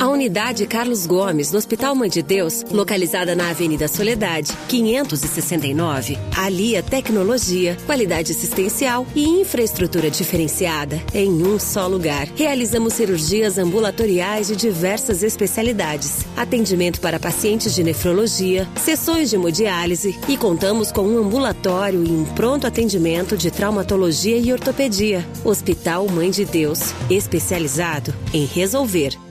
[0.01, 6.83] A unidade Carlos Gomes, do Hospital Mãe de Deus, localizada na Avenida Soledade, 569, alia
[6.83, 12.27] tecnologia, qualidade assistencial e infraestrutura diferenciada em um só lugar.
[12.35, 20.35] Realizamos cirurgias ambulatoriais de diversas especialidades, atendimento para pacientes de nefrologia, sessões de hemodiálise e
[20.39, 25.23] contamos com um ambulatório e um pronto atendimento de traumatologia e ortopedia.
[25.45, 29.30] Hospital Mãe de Deus, especializado em resolver.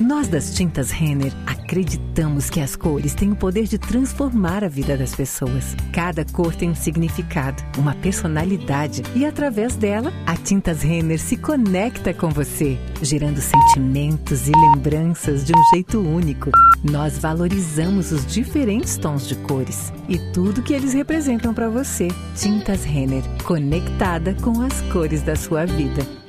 [0.00, 4.96] Nós das Tintas Renner acreditamos que as cores têm o poder de transformar a vida
[4.96, 5.76] das pessoas.
[5.92, 12.14] Cada cor tem um significado, uma personalidade e através dela, a Tintas Renner se conecta
[12.14, 16.50] com você, gerando sentimentos e lembranças de um jeito único.
[16.82, 22.08] Nós valorizamos os diferentes tons de cores e tudo que eles representam para você.
[22.34, 26.19] Tintas Renner, conectada com as cores da sua vida.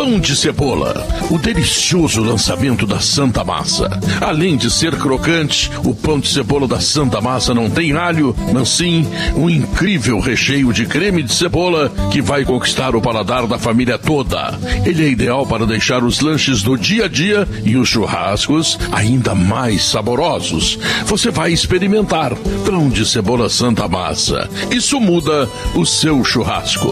[0.00, 3.86] Pão de cebola, o delicioso lançamento da Santa Massa.
[4.18, 8.70] Além de ser crocante, o pão de cebola da Santa Massa não tem alho, mas
[8.70, 13.98] sim um incrível recheio de creme de cebola que vai conquistar o paladar da família
[13.98, 14.58] toda.
[14.86, 19.34] Ele é ideal para deixar os lanches do dia a dia e os churrascos ainda
[19.34, 20.78] mais saborosos.
[21.04, 22.34] Você vai experimentar
[22.64, 24.48] pão de cebola Santa Massa.
[24.70, 26.88] Isso muda o seu churrasco.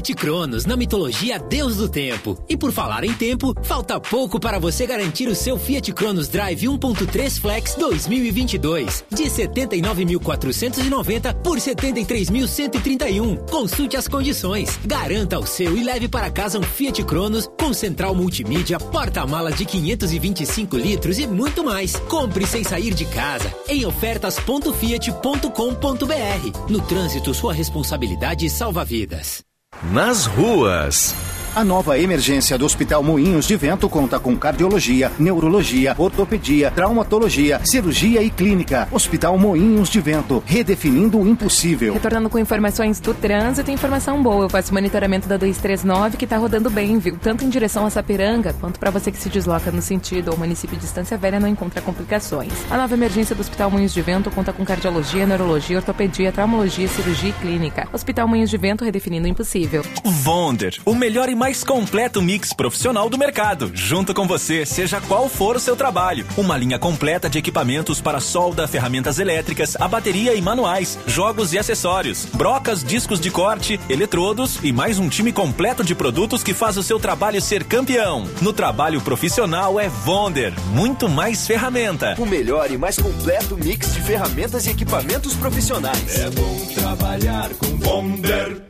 [0.00, 2.42] Fiat Cronos, na mitologia Deus do Tempo.
[2.48, 6.62] E por falar em tempo, falta pouco para você garantir o seu Fiat Cronos Drive
[6.62, 9.04] 1.3 Flex 2022.
[9.10, 13.50] De 79.490 por 73.131.
[13.50, 14.80] Consulte as condições.
[14.86, 19.66] Garanta o seu e leve para casa um Fiat Cronos com central multimídia, porta-malas de
[19.66, 21.94] 525 litros e muito mais.
[22.08, 26.70] Compre sem sair de casa em ofertas.fiat.com.br.
[26.70, 29.49] No trânsito, sua responsabilidade salva vidas.
[29.82, 31.14] Nas ruas.
[31.52, 38.22] A nova emergência do Hospital Moinhos de Vento conta com cardiologia, neurologia, ortopedia, traumatologia, cirurgia
[38.22, 38.86] e clínica.
[38.92, 41.92] Hospital Moinhos de Vento, redefinindo o impossível.
[41.92, 44.44] Retornando com informações do trânsito, informação boa.
[44.44, 47.18] Eu faço monitoramento da 239 que tá rodando bem, viu?
[47.20, 50.76] Tanto em direção a Sapiranga, quanto para você que se desloca no sentido ao município
[50.76, 52.52] de Estância Velha não encontra complicações.
[52.70, 57.30] A nova emergência do Hospital Moinhos de Vento conta com cardiologia, neurologia, ortopedia, traumologia, cirurgia
[57.30, 57.88] e clínica.
[57.92, 59.82] Hospital Moinhos de Vento redefinindo o impossível.
[60.04, 65.26] Vonder, o melhor e mais completo mix profissional do mercado, junto com você, seja qual
[65.26, 66.26] for o seu trabalho.
[66.36, 71.58] Uma linha completa de equipamentos para solda, ferramentas elétricas, a bateria e manuais, jogos e
[71.58, 76.76] acessórios, brocas, discos de corte, eletrodos e mais um time completo de produtos que faz
[76.76, 78.28] o seu trabalho ser campeão.
[78.42, 82.16] No trabalho profissional é Vonder, muito mais ferramenta.
[82.18, 86.18] O melhor e mais completo mix de ferramentas e equipamentos profissionais.
[86.18, 88.69] É bom trabalhar com Vonder.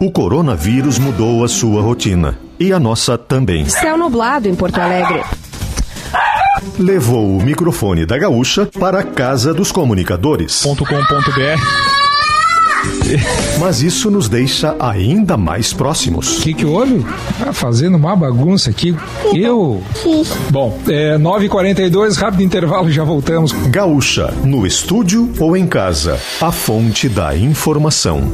[0.00, 2.38] O coronavírus mudou a sua rotina.
[2.58, 3.68] E a nossa também.
[3.68, 5.24] Céu nublado em Porto Alegre.
[6.78, 10.62] Levou o microfone da gaúcha para a casa dos comunicadores.
[10.62, 11.60] .com.br
[13.58, 16.38] Mas isso nos deixa ainda mais próximos.
[16.38, 17.04] O que, que houve?
[17.44, 18.94] Ah, fazendo uma bagunça aqui.
[19.34, 19.82] Eu.
[20.50, 23.50] Bom, é 9h42, rápido intervalo, já voltamos.
[23.68, 28.30] Gaúcha, no estúdio ou em casa, a fonte da informação.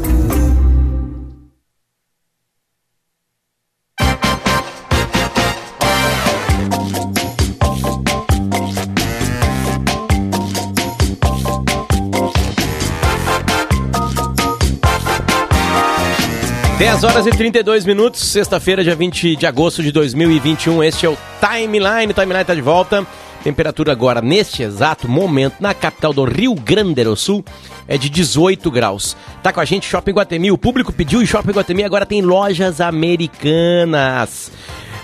[16.84, 20.84] Dez horas e 32 minutos, sexta-feira, dia 20 de agosto de 2021.
[20.84, 22.12] Este é o Timeline.
[22.12, 23.06] O Timeline está de volta.
[23.42, 27.42] Temperatura agora, neste exato momento, na capital do Rio Grande do Sul,
[27.88, 29.16] é de 18 graus.
[29.42, 30.52] Tá com a gente Shopping Guatemi.
[30.52, 34.52] O público pediu e Shopping Guatemi agora tem lojas americanas.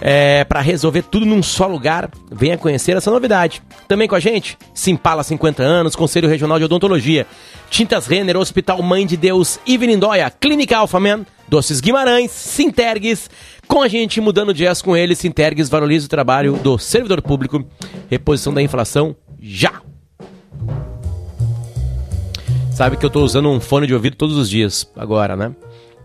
[0.03, 3.63] É, para resolver tudo num só lugar, venha conhecer essa novidade.
[3.89, 7.27] Também com a gente, Simpala 50 anos, Conselho Regional de Odontologia,
[7.71, 13.29] Tintas Renner, Hospital Mãe de Deus, Ivenindóia, Clínica Alphaman, Doces Guimarães, Sintergues,
[13.67, 17.67] com a gente mudando de com ele, Sintergues valoriza o trabalho do servidor público,
[18.09, 19.83] reposição da inflação já.
[22.73, 25.53] Sabe que eu tô usando um fone de ouvido todos os dias agora, né?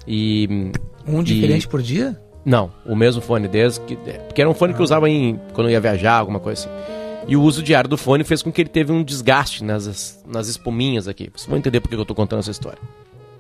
[0.08, 0.72] E
[1.08, 2.20] Um e- diferente por dia?
[2.44, 5.68] Não, o mesmo fone desde que porque era um fone que eu usava em quando
[5.68, 7.26] eu ia viajar, alguma coisa assim.
[7.28, 10.48] E o uso diário do fone fez com que ele teve um desgaste nas, nas
[10.48, 11.30] espuminhas aqui.
[11.32, 12.80] Vocês vão entender por que eu tô contando essa história.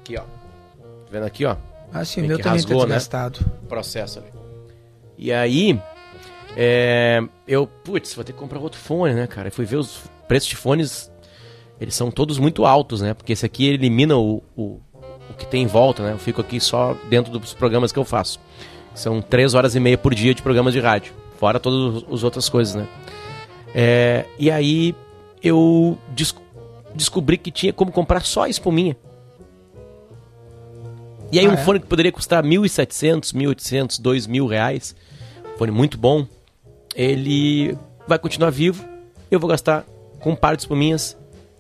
[0.02, 0.22] Aqui, ó.
[0.22, 1.56] Tá vendo aqui, ó?
[1.94, 2.96] Ah, sim, o meu também tá rasgou, né?
[2.96, 3.40] desgastado.
[3.70, 4.28] Processo ali.
[5.18, 5.80] E aí,
[6.58, 9.48] é, eu, putz, vou ter que comprar outro fone, né, cara?
[9.48, 11.12] Eu fui ver os preços de fones,
[11.80, 13.14] eles são todos muito altos, né?
[13.14, 14.80] Porque esse aqui elimina o, o,
[15.30, 16.12] o que tem em volta, né?
[16.14, 18.40] Eu fico aqui só dentro dos programas que eu faço.
[18.94, 22.48] São três horas e meia por dia de programas de rádio, fora todas as outras
[22.50, 22.88] coisas, né?
[23.74, 24.96] É, e aí
[25.44, 26.34] eu des-
[26.94, 28.96] descobri que tinha como comprar só a espuminha.
[31.36, 31.58] E aí Ah, um é?
[31.58, 34.96] fone que poderia custar 1.700, 1.800, 2.000 reais,
[35.58, 36.26] fone muito bom,
[36.96, 38.86] ele vai continuar vivo.
[39.30, 39.84] Eu vou gastar
[40.22, 41.18] com um par de espuminhas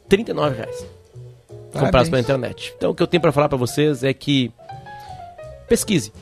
[0.07, 0.85] 39 reais.
[1.73, 2.73] Comprados pela internet.
[2.77, 4.49] Então o que eu tenho pra falar pra vocês é que
[5.67, 6.13] pesquise.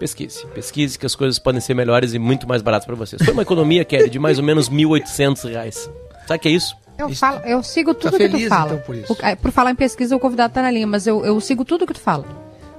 [0.00, 0.44] Pesquise.
[0.48, 3.22] Pesquise que as coisas podem ser melhores e muito mais baratas pra vocês.
[3.24, 5.88] Foi uma economia, Kelly, de mais ou menos 1.800 reais.
[6.26, 6.76] Sabe o que é isso?
[6.98, 8.72] Eu, falo, eu sigo tudo Tá que feliz, tu fala.
[8.72, 9.12] então, por isso.
[9.12, 11.64] O- é, por falar em pesquisa, o convidado tá na linha, mas eu, eu sigo
[11.64, 12.24] tudo que tu fala.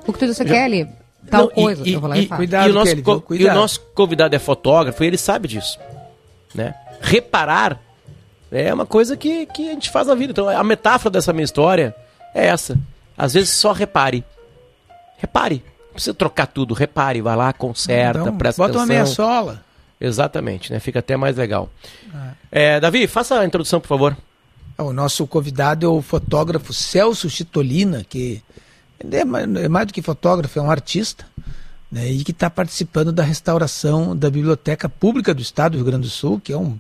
[0.08, 0.88] O que tu disse, Kelly,
[1.30, 1.88] tal Não, coisa.
[1.88, 2.44] E, eu vou lá e, e- falo.
[2.44, 5.78] e o nosso, co- e o nosso convidado é fotógrafo e ele sabe disso.
[6.56, 6.74] Né?
[7.02, 7.80] Reparar
[8.52, 10.32] é uma coisa que, que a gente faz na vida.
[10.32, 11.94] Então a metáfora dessa minha história
[12.34, 12.78] é essa.
[13.18, 14.24] Às vezes só repare.
[15.18, 15.64] Repare.
[15.88, 16.74] Não precisa trocar tudo.
[16.74, 18.96] Repare, vai lá, conserta, Então, presta bota uma atenção.
[18.96, 19.67] meia sola.
[20.00, 20.80] Exatamente, né?
[20.80, 21.70] Fica até mais legal.
[22.52, 24.18] É, Davi, faça a introdução, por favor.
[24.78, 28.44] O nosso convidado é o fotógrafo Celso Chitolina, que
[29.00, 31.26] é é mais do que fotógrafo, é um artista,
[31.92, 36.08] né, e que está participando da restauração da Biblioteca Pública do Estado do Rio Grande
[36.08, 36.78] do Sul, que é um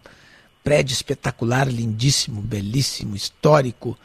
[0.63, 3.97] prédio espetacular, lindíssimo, belíssimo, histórico,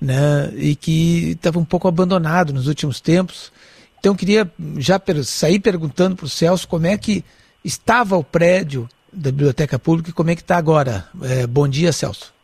[0.00, 3.50] né, e que estava um pouco abandonado nos últimos tempos.
[3.98, 7.24] Então eu queria já sair perguntando para o Celso como é que
[7.64, 11.04] estava o prédio da Biblioteca Pública e como é que está agora.
[11.22, 12.34] É, bom dia, Celso.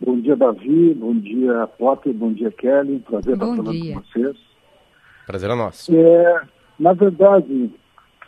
[0.00, 0.94] Bom dia, Davi.
[0.94, 2.12] Bom dia, Potter.
[2.12, 2.98] Bom dia, Kelly.
[3.00, 3.94] Prazer estar Bom falando dia.
[3.94, 4.36] com vocês.
[5.26, 5.94] Prazer é nosso.
[5.94, 6.42] É,
[6.78, 7.70] na verdade,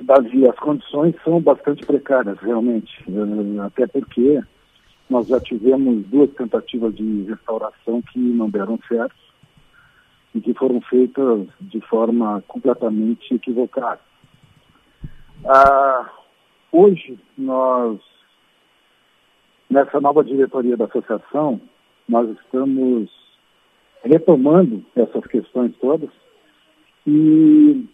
[0.01, 2.93] Davi, as condições são bastante precárias, realmente.
[3.09, 4.41] Eh, Até porque
[5.11, 9.15] nós já tivemos duas tentativas de restauração que não deram certo
[10.35, 14.01] e que foram feitas de forma completamente equivocada.
[15.47, 16.11] Ah,
[16.73, 18.01] hoje, nós,
[19.69, 21.61] nessa nova diretoria da associação,
[22.09, 23.11] nós estamos
[24.03, 26.09] retomando essas questões todas
[27.07, 27.87] e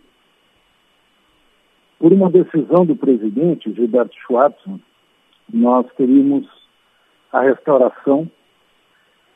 [1.99, 4.81] por uma decisão do presidente, Gilberto Schwartzman,
[5.53, 6.49] nós teríamos
[7.33, 8.31] a restauração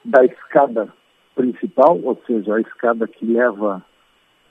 [0.05, 0.89] da escada
[1.35, 3.85] principal, ou seja, a escada que leva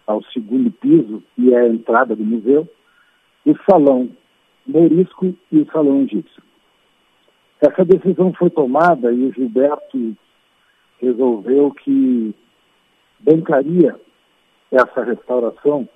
[0.06, 2.68] ao segundo piso e é a entrada do museu,
[3.46, 4.10] o salão
[4.66, 6.42] morisco e o salão egípcio.
[7.60, 10.16] Essa decisão foi tomada e o Gilberto
[11.00, 12.34] resolveu que
[13.20, 14.00] bancaria
[14.72, 15.88] essa restauração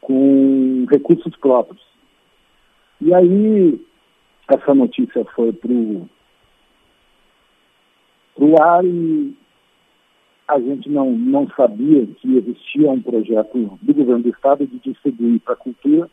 [0.00, 1.80] com recursos próprios.
[3.00, 3.80] E aí
[4.48, 5.72] essa notícia foi para
[8.36, 9.34] o ar e
[10.48, 15.40] a gente não, não sabia que existia um projeto do governo do estado de distribuir
[15.40, 16.10] para a cultura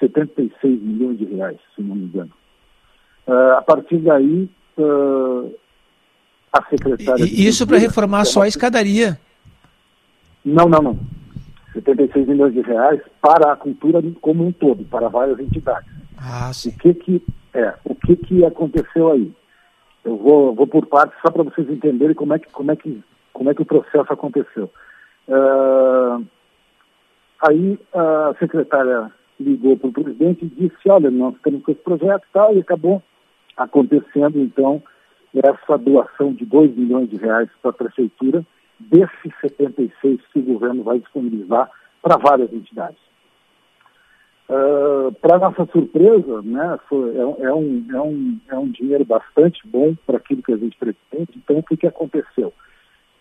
[0.00, 2.30] 76 milhões de reais, se não me engano.
[3.26, 5.48] Ah, a partir daí, ah,
[6.52, 7.24] a secretária...
[7.24, 9.20] E isso para reformar só a escadaria.
[10.44, 10.98] Não, não, não.
[11.74, 15.88] 76 milhões de reais para a cultura como um todo, para várias entidades.
[16.18, 16.70] Ah, sim.
[16.70, 19.32] O que que, é, o que que aconteceu aí?
[20.02, 23.02] Eu vou, vou por partes só para vocês entenderem como é que, como é que,
[23.32, 24.70] como é que o processo aconteceu.
[25.28, 26.20] Ah,
[27.42, 32.32] aí a secretária ligou para o presidente e disse, olha, nós temos esse projeto e
[32.32, 33.02] tal, e acabou
[33.56, 34.82] acontecendo, então,
[35.34, 38.44] essa doação de 2 milhões de reais para a prefeitura,
[38.78, 41.70] desses 76 que o governo vai disponibilizar
[42.02, 42.98] para várias entidades.
[44.48, 49.60] Uh, para nossa surpresa, né, foi, é, é, um, é, um, é um dinheiro bastante
[49.64, 51.30] bom para aquilo que a gente pretende.
[51.36, 52.52] Então, o que, que aconteceu?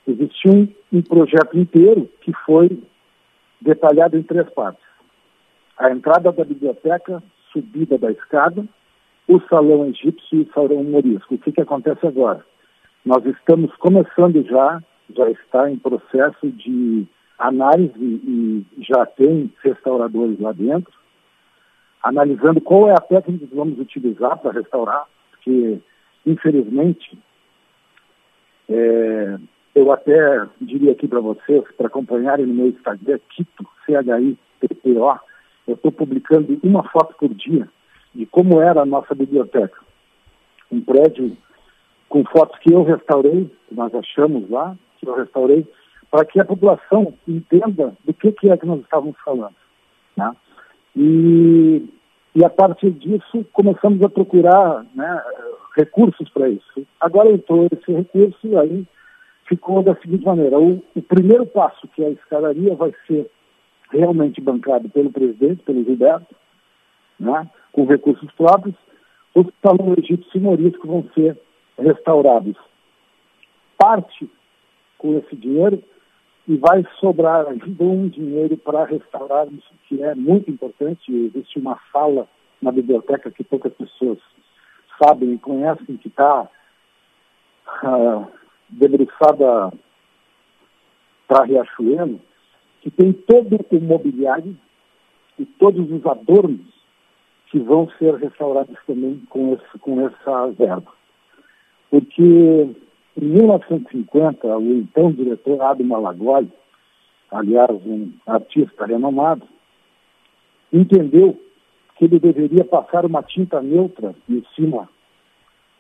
[0.08, 2.82] Existiu um, um projeto inteiro que foi
[3.62, 4.88] detalhado em três partes.
[5.79, 8.65] A entrada da biblioteca, subida da escada,
[9.29, 11.35] o salão egípcio e o salão morisco.
[11.35, 12.45] O que, que acontece agora?
[13.05, 14.83] Nós estamos começando já,
[15.15, 20.91] já está em processo de análise e já tem restauradores lá dentro,
[22.03, 25.79] analisando qual é a técnica que vamos utilizar para restaurar, porque,
[26.25, 27.17] infelizmente,
[28.67, 29.37] é,
[29.73, 35.28] eu até diria aqui para vocês, para acompanharem no meu Instagram, Quito, C-H-I-T-T-O,
[35.69, 37.67] eu estou publicando uma foto por dia
[38.13, 39.79] de como era a nossa biblioteca.
[40.71, 41.38] Um prédio
[42.08, 45.65] com fotos que eu restaurei, que nós achamos lá, que eu restaurei,
[46.10, 49.53] para que a população entenda do que, que é que nós estávamos falando.
[50.17, 50.36] Né?
[50.95, 51.86] E,
[52.36, 55.23] e a partir disso começamos a procurar né,
[55.77, 56.88] recursos para isso.
[56.99, 58.88] Agora entrou esse recurso, aí
[59.45, 63.29] ficou da seguinte maneira: o, o primeiro passo, que é a escadaria, vai ser
[63.89, 66.36] realmente bancado pelo presidente, pelo Gilberto,
[67.19, 68.75] né, com recursos próprios.
[69.36, 71.38] Os salões egípcios e moriscos vão ser
[71.78, 72.56] restaurados.
[73.78, 74.30] Parte
[74.97, 75.82] com esse dinheiro
[76.47, 81.12] e vai sobrar ainda um dinheiro para restaurarmos, que é muito importante.
[81.12, 82.28] Existe uma sala
[82.62, 84.17] na biblioteca que poucas pessoas
[85.02, 86.49] sabem e conhecem, que está
[87.84, 88.28] uh,
[88.67, 89.71] debruçada
[91.28, 92.19] para Riachuelo,
[92.81, 94.55] que tem todo o mobiliário
[95.37, 96.79] e todos os adornos
[97.49, 100.91] que vão ser restaurados também com, esse, com essa verba.
[101.89, 106.51] Porque em 1950, o então diretor Ado Malagoli,
[107.31, 109.45] aliás, um artista renomado,
[110.71, 111.39] entendeu
[111.95, 114.87] que ele deveria passar uma tinta neutra em cima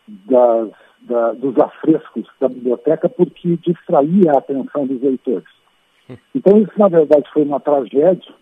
[0.07, 0.69] das,
[1.01, 5.58] da, dos afrescos da biblioteca porque distraía a atenção dos leitores.
[6.35, 8.33] Então, isso, na verdade, foi uma tragédia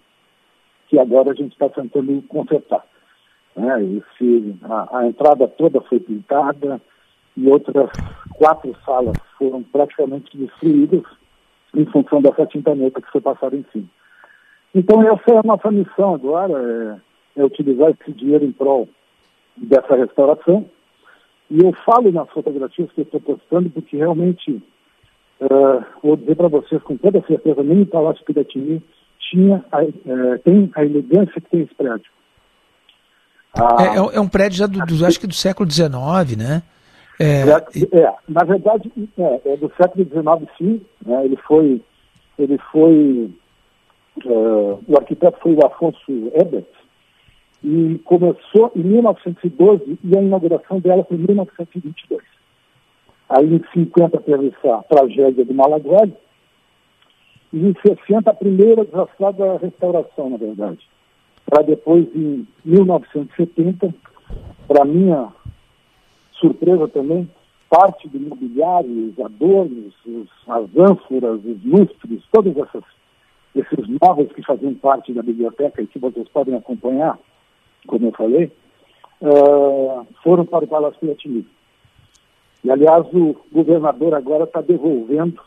[0.87, 2.85] que agora a gente está tentando consertar.
[3.55, 3.83] Né?
[3.83, 6.79] Esse, a, a, entrada toda foi pintada
[7.35, 7.89] e outras
[8.35, 11.03] quatro salas foram praticamente destruídas
[11.75, 13.87] em função dessa tinta neta que foi passada em cima.
[14.73, 17.01] Então essa é a nossa missão agora,
[17.35, 18.87] é, é utilizar esse dinheiro em prol
[19.55, 20.69] dessa restauração.
[21.49, 24.61] E eu falo nas fotografias que estou postando porque realmente,
[25.41, 28.81] uh, vou dizer para vocês com toda certeza, nem o Palácio Piratini
[29.19, 32.11] tinha, uh, tem a elegância que tem esse prédio.
[33.53, 36.61] Ah, é, é, um prédio já do, do, acho que do século XIX, né?
[37.19, 41.25] É, é na verdade, é, é, do século XIX sim, né?
[41.25, 41.81] ele foi,
[42.37, 43.31] ele foi,
[44.25, 46.67] uh, o arquiteto foi o Afonso Ebert,
[47.63, 52.21] e começou em 1912 e a inauguração dela foi em 1922.
[53.29, 56.13] Aí em 50 teve essa tragédia do Malaguari,
[57.53, 60.79] e em 60 a primeira desastrosa restauração, na verdade
[61.49, 63.93] para depois, em 1970,
[64.67, 65.29] para minha
[66.33, 67.29] surpresa também,
[67.69, 72.83] parte do mobiliário, os adornos, os, as ânforas, os lustres, todos essas,
[73.55, 77.17] esses móveis que faziam parte da biblioteca e que vocês podem acompanhar,
[77.87, 78.51] como eu falei,
[79.21, 81.47] uh, foram para o Palácio Piratini.
[82.67, 85.39] E, aliás, o governador agora está devolvendo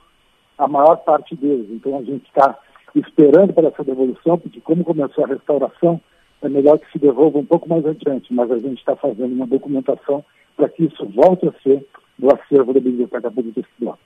[0.56, 1.66] a maior parte deles.
[1.68, 2.59] Então, a gente está
[2.94, 6.00] esperando para essa devolução, porque como começou a restauração,
[6.40, 9.46] é melhor que se devolva um pouco mais adiante, mas a gente está fazendo uma
[9.46, 10.24] documentação
[10.56, 11.87] para que isso volte a ser
[12.18, 13.98] do acervo da Biblioteca Pública Estadual.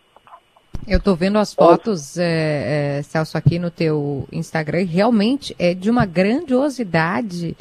[0.85, 5.73] Eu estou vendo as fotos, é, é, Celso, aqui no teu Instagram, e realmente é
[5.73, 7.57] de uma grandiosidade.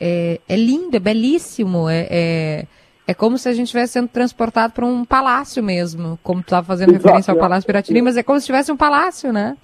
[0.00, 2.66] É, é lindo, é belíssimo, é,
[3.12, 6.46] é, é, como se a gente estivesse sendo transportado para um palácio mesmo, como tu
[6.46, 7.40] estava fazendo Exato, referência ao é.
[7.40, 9.56] Palácio Piratini, mas é como se tivesse um palácio, né?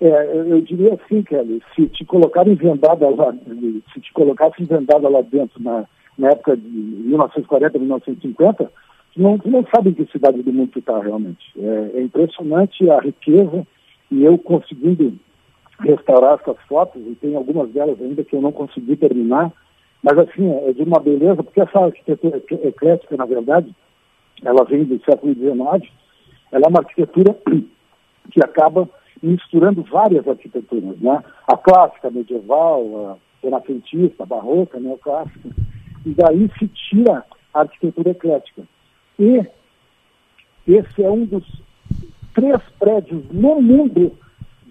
[0.00, 3.34] É, eu diria assim, Kelly, se te colocarem vendada lá,
[3.92, 5.84] se te colocassem vendada lá dentro na,
[6.16, 8.70] na época de 1940, 1950,
[9.16, 11.52] não, não sabe em que cidade do mundo está realmente.
[11.58, 13.66] É, é, impressionante a riqueza
[14.10, 15.14] e eu conseguindo
[15.80, 19.52] restaurar essas fotos, e tem algumas delas ainda que eu não consegui terminar,
[20.02, 23.74] mas assim, é de uma beleza, porque essa arquitetura eclética, na verdade,
[24.44, 25.90] ela vem do século XIX,
[26.52, 27.36] ela é uma arquitetura
[28.30, 28.88] que acaba
[29.22, 31.22] misturando várias arquiteturas, né?
[31.46, 35.48] A clássica, a medieval, a renascentista, a barroca, a neoclássica.
[36.06, 38.62] E daí se tira a arquitetura eclética.
[39.18, 39.44] E
[40.66, 41.44] esse é um dos
[42.34, 44.12] três prédios no mundo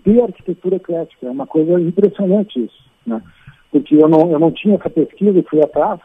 [0.06, 1.28] de arquitetura eclética.
[1.28, 3.22] É uma coisa impressionante isso, né?
[3.72, 6.00] Porque eu não, eu não tinha essa pesquisa, fui atrás.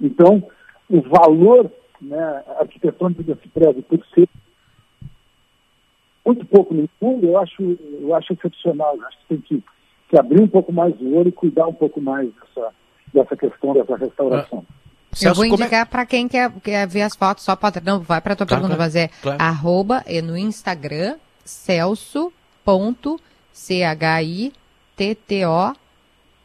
[0.00, 0.42] Então,
[0.88, 1.70] o valor
[2.00, 4.28] né, arquitetônico desse prédio, por ser
[6.24, 7.62] muito pouco no mundo, eu acho,
[8.00, 8.96] eu acho excepcional.
[8.96, 9.64] Eu acho que tem que,
[10.08, 12.72] que abrir um pouco mais o olho e cuidar um pouco mais dessa,
[13.12, 14.64] dessa questão, dessa restauração.
[15.22, 17.80] Eu vou indicar para quem quer, quer ver as fotos, só pode.
[17.84, 19.40] Não, vai para tua Claro, pergunta, claro, mas é claro.
[19.40, 21.16] arroba e no Instagram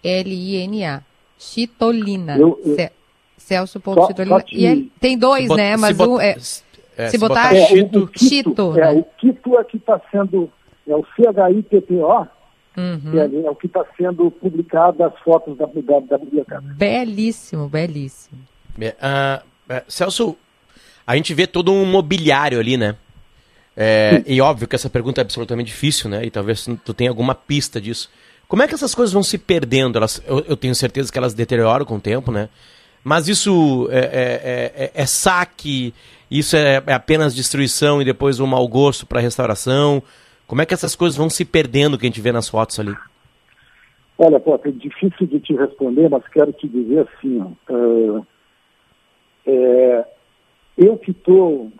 [0.04, 1.04] celso.chitolina.
[1.38, 2.38] Chitolina.
[2.38, 2.94] Eu- eu- Ce- Só-
[3.38, 4.36] Celso.chitolina.
[4.40, 5.76] só que- E ele- tem dois, né?
[5.78, 6.32] Mas um é.
[6.32, 6.64] é, se
[7.12, 9.00] se botar botar Chito, o Quito, Chito, é, né?
[9.00, 10.50] o Quito é que está sendo,
[10.88, 12.28] é o CHIPPO,
[12.78, 13.20] Uhum.
[13.20, 16.62] é, é o que está sendo publicado as fotos da, da, da biblioteca.
[16.62, 18.38] Belíssimo, belíssimo.
[18.80, 20.36] É, é, Celso,
[21.08, 22.96] a gente vê todo um mobiliário ali, né?
[23.76, 26.26] É, e óbvio que essa pergunta é absolutamente difícil, né?
[26.26, 28.10] E talvez tu tenha alguma pista disso.
[28.50, 30.00] Como é que essas coisas vão se perdendo?
[30.00, 32.50] Elas, eu, eu tenho certeza que elas deterioram com o tempo, né?
[33.04, 35.94] Mas isso é, é- é- é saque,
[36.32, 40.02] isso é, é apenas destruição e depois um mau gosto para restauração.
[40.48, 42.96] Como é que essas coisas vão se perdendo que a gente vê nas fotos ali?
[44.18, 47.40] Olha, pô, é difícil de te responder, mas quero te dizer assim,
[47.70, 48.22] ó,
[49.46, 50.06] é,
[50.76, 51.72] eu que estou,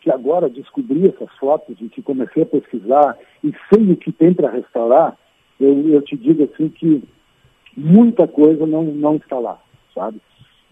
[0.00, 4.32] que agora descobri essas fotos e que comecei a pesquisar e sei o que tem
[4.32, 5.16] para restaurar,
[5.60, 7.02] eu, eu te digo assim que
[7.76, 9.60] muita coisa não, não está lá,
[9.94, 10.20] sabe?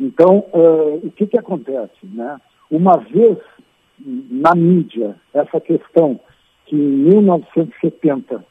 [0.01, 2.41] Então, ah, o que que acontece, né?
[2.71, 3.39] Uma vez
[3.99, 6.21] na mídia, essa questão
[6.67, 8.45] que em 1970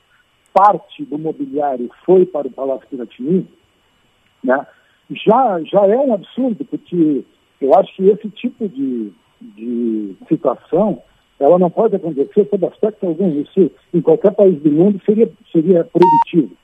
[0.54, 3.48] parte do mobiliário foi para o Palácio Piratini,
[4.44, 4.66] né,
[5.12, 7.24] já, já é um absurdo, porque
[7.62, 11.02] eu acho que esse tipo de, de situação
[11.40, 13.42] ela não pode acontecer sob aspecto algum.
[13.42, 16.56] Isso em qualquer país do mundo seria, seria proibitivo.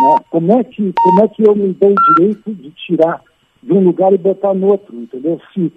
[0.00, 0.16] Né?
[0.30, 3.22] Como, é que, como é que eu me dou o direito de tirar
[3.62, 5.40] de um lugar e botar no outro, entendeu?
[5.52, 5.72] Se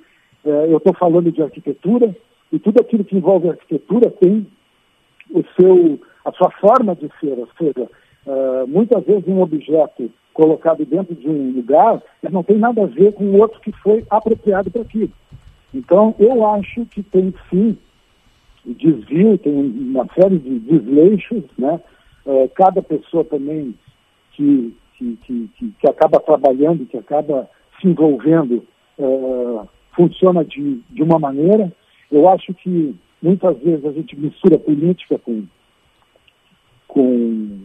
[0.46, 2.16] eh, eu estou falando de arquitetura
[2.52, 4.48] e tudo aquilo que envolve arquitetura tem
[5.32, 7.90] o seu, a sua forma de ser, ou seja,
[8.26, 12.02] eh, muitas vezes um objeto colocado dentro de um lugar
[12.32, 15.12] não tem nada a ver com o outro que foi apropriado para aquilo.
[15.74, 17.78] Então, eu acho que tem sim
[18.74, 21.80] desvio, tem uma série de desleixos, né?
[22.26, 23.76] Eh, cada pessoa também
[24.32, 25.50] que, que, que,
[25.80, 27.48] que, acaba trabalhando, que acaba
[27.80, 28.66] se envolvendo,
[28.98, 31.72] eh, funciona de, de uma maneira.
[32.12, 35.44] Eu acho que muitas vezes a gente mistura política com,
[36.88, 37.60] com,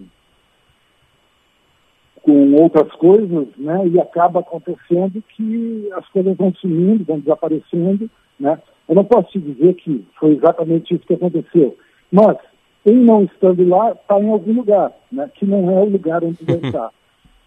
[2.23, 3.89] com outras coisas, né?
[3.89, 8.59] E acaba acontecendo que as coisas vão sumindo, vão desaparecendo, né?
[8.91, 11.79] Eu não posso te dizer que foi exatamente isso que aconteceu,
[12.11, 12.37] mas
[12.85, 15.31] em não estando lá, está em algum lugar, né?
[15.33, 16.91] Que não é o lugar onde deve estar.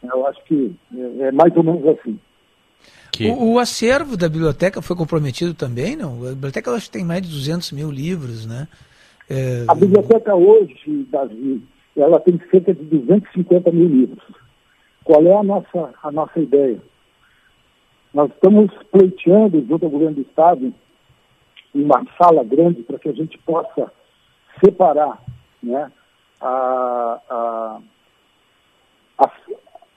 [0.01, 2.17] Eu acho que é, é mais ou menos assim.
[3.37, 6.25] O, o acervo da biblioteca foi comprometido também, não?
[6.25, 8.69] A biblioteca eu acho que tem mais de 200 mil livros, né?
[9.29, 11.61] É, A biblioteca hoje, Davi,
[11.97, 14.23] ela tem cerca de 250 mil livros.
[15.03, 16.79] Qual é a nossa, a nossa ideia?
[18.13, 20.73] Nós estamos pleiteando junto ao governo do Estado
[21.73, 23.91] uma sala grande para que a gente possa
[24.63, 25.19] separar
[25.61, 25.91] né,
[26.39, 27.79] a, a,
[29.17, 29.31] a,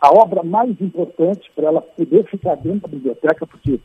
[0.01, 3.81] a obra mais importante para ela poder ficar dentro da biblioteca, porque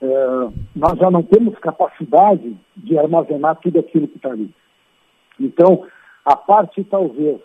[0.00, 4.54] eh, nós já não temos capacidade de armazenar tudo aquilo que está ali.
[5.40, 5.86] Então,
[6.24, 7.40] a parte talvez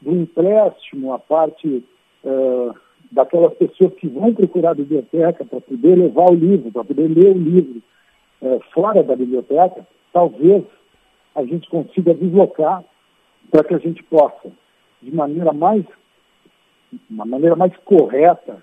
[0.00, 1.84] do empréstimo, a parte
[2.24, 2.70] eh,
[3.10, 7.34] daquelas pessoas que vão procurar a biblioteca para poder levar o livro, para poder ler
[7.34, 7.82] o livro
[8.42, 10.64] eh, fora da biblioteca, talvez
[11.34, 12.84] a gente consiga deslocar
[13.50, 14.50] para que a gente possa,
[15.02, 15.84] de maneira mais,
[17.10, 18.62] uma maneira mais correta,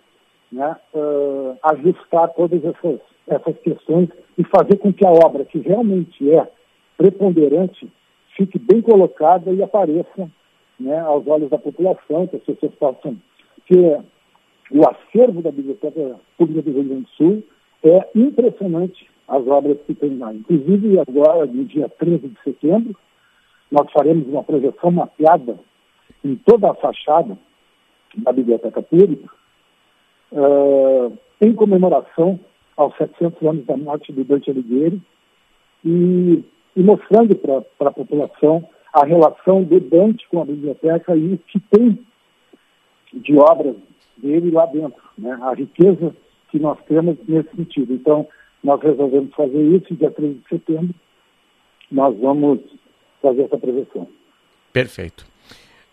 [0.52, 6.32] né, eh, ajustar todas essas, essas questões e fazer com que a obra que realmente
[6.32, 6.48] é
[6.98, 7.92] preponderante
[8.36, 10.30] fique bem colocada e apareça
[10.80, 13.18] né, aos olhos da população, que as pessoas possam
[13.68, 14.02] ter
[14.72, 17.44] o acervo da Biblioteca Pública do Rio Grande do Sul.
[17.84, 20.34] É impressionante as obras que tem lá.
[20.34, 22.96] Inclusive, agora, no dia 13 de setembro,
[23.72, 25.58] nós faremos uma projeção mapeada
[26.24, 27.38] em toda a fachada
[28.18, 29.30] da Biblioteca Pública,
[30.32, 31.12] eh,
[31.42, 32.40] em comemoração
[32.78, 35.02] aos 700 anos da morte do Dante Alighieri
[35.84, 36.44] e,
[36.76, 41.60] e mostrando para a população a relação do Dante com a biblioteca e o que
[41.60, 42.00] tem
[43.14, 43.76] de obras
[44.18, 45.38] dele lá dentro, né?
[45.42, 46.16] a riqueza
[46.50, 47.94] que nós temos nesse sentido.
[47.94, 48.28] Então,
[48.66, 50.96] nós resolvemos fazer isso dia 13 de setembro
[51.92, 52.60] nós vamos
[53.22, 54.08] fazer essa projeção.
[54.74, 55.26] Perfeito.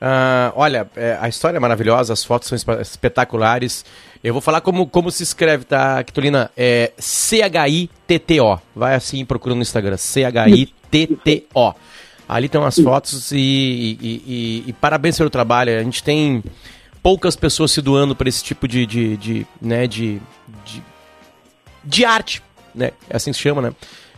[0.00, 3.84] Ah, olha, é, a história é maravilhosa, as fotos são espetaculares.
[4.24, 6.50] Eu vou falar como, como se escreve, tá, Quitolina?
[6.56, 8.58] É C-H-I-T-T-O.
[8.74, 9.96] Vai assim, procura no Instagram.
[9.96, 11.74] C-H-I-T-T-O.
[12.28, 15.78] Ali estão as fotos e, e- e- e parabéns pelo trabalho.
[15.78, 16.42] A gente tem
[17.02, 20.20] poucas pessoas se doando para esse tipo de, de, de, né, de,
[20.64, 20.82] de,
[21.84, 22.42] de arte,
[22.74, 22.90] né?
[23.08, 23.72] É assim que se chama, né?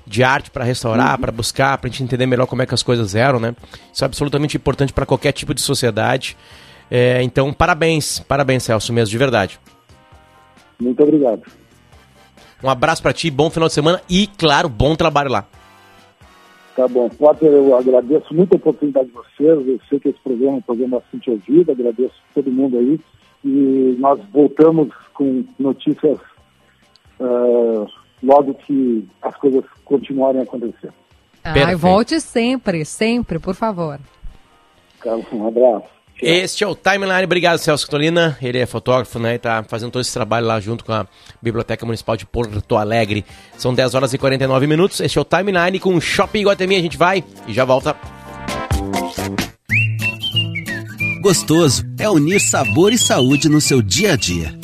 [0.07, 2.83] De arte para restaurar, para buscar, para a gente entender melhor como é que as
[2.83, 3.55] coisas eram, né?
[3.93, 6.37] Isso é absolutamente importante para qualquer tipo de sociedade.
[6.91, 9.59] É, então, parabéns, parabéns, Celso, mesmo, de verdade.
[10.79, 11.43] Muito obrigado.
[12.63, 15.47] Um abraço para ti, bom final de semana e, claro, bom trabalho lá.
[16.77, 17.09] Tá bom.
[17.09, 19.69] Potter, eu agradeço muito a oportunidade de vocês.
[19.69, 21.71] Eu sei que esse programa é um programa bastante ouvido.
[21.71, 22.99] Agradeço todo mundo aí.
[23.45, 26.19] E nós voltamos com notícias
[27.21, 27.87] ah,
[28.25, 30.93] logo que as coisas continuarem a acontecer.
[31.43, 31.79] Perfeito.
[31.79, 34.01] volte sempre, sempre, por favor.
[35.01, 35.95] Carlos, um abraço.
[36.23, 37.25] Este é o Timeline.
[37.25, 38.39] Obrigado, Celso Catolina.
[38.41, 39.35] Ele é fotógrafo, né?
[39.35, 41.07] E tá fazendo todo esse trabalho lá junto com a
[41.43, 43.25] Biblioteca Municipal de Porto Alegre.
[43.59, 45.01] São 10 horas e 49 minutos.
[45.01, 46.77] Este é o Timeline com o Shopping Iguatemi.
[46.77, 47.95] A gente vai e já volta.
[51.21, 54.64] Gostoso é unir sabor e saúde no seu dia a dia.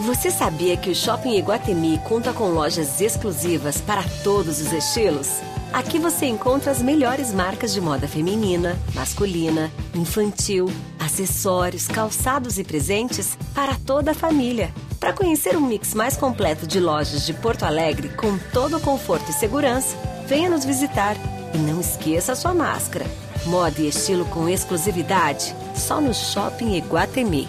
[0.00, 5.28] Você sabia que o Shopping Iguatemi conta com lojas exclusivas para todos os estilos?
[5.74, 13.36] Aqui você encontra as melhores marcas de moda feminina, masculina, infantil, acessórios, calçados e presentes
[13.54, 14.72] para toda a família.
[14.98, 19.30] Para conhecer um mix mais completo de lojas de Porto Alegre com todo o conforto
[19.30, 19.94] e segurança,
[20.26, 21.14] venha nos visitar
[21.54, 23.04] e não esqueça a sua máscara.
[23.44, 27.48] Moda e estilo com exclusividade, só no Shopping Iguatemi.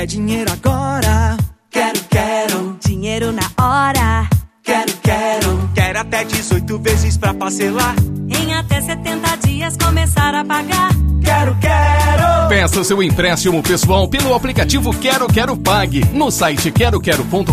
[0.00, 1.36] Quer dinheiro agora?
[1.70, 2.78] Quero, quero.
[2.82, 4.26] Dinheiro na hora?
[4.62, 5.70] Quero, quero.
[5.74, 7.94] Quero até 18 vezes pra parcelar.
[8.30, 10.88] Em até 70 dias começar a pagar.
[11.22, 12.48] Quero, quero.
[12.48, 17.52] Peça seu empréstimo pessoal pelo aplicativo Quero Quero Pague no site queroquero.com.br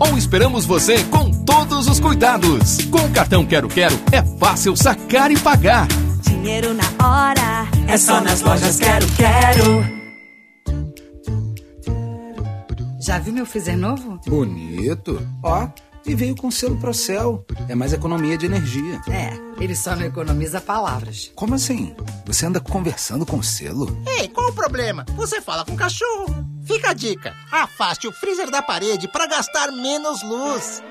[0.00, 2.78] ou esperamos você com todos os cuidados.
[2.90, 5.86] Com o cartão Quero Quero é fácil sacar e pagar.
[6.28, 7.68] Dinheiro na hora.
[7.86, 10.05] É só nas lojas Quero, quero.
[13.06, 14.18] Já viu meu freezer novo?
[14.26, 15.24] Bonito.
[15.40, 15.68] Ó,
[16.04, 17.46] e veio com selo Procel.
[17.68, 19.00] É mais economia de energia.
[19.08, 19.30] É,
[19.62, 21.30] ele só não economiza palavras.
[21.36, 21.94] Como assim?
[22.24, 23.96] Você anda conversando com selo?
[24.04, 25.06] Ei, qual o problema?
[25.14, 26.34] Você fala com o cachorro.
[26.64, 30.82] Fica a dica: afaste o freezer da parede para gastar menos luz.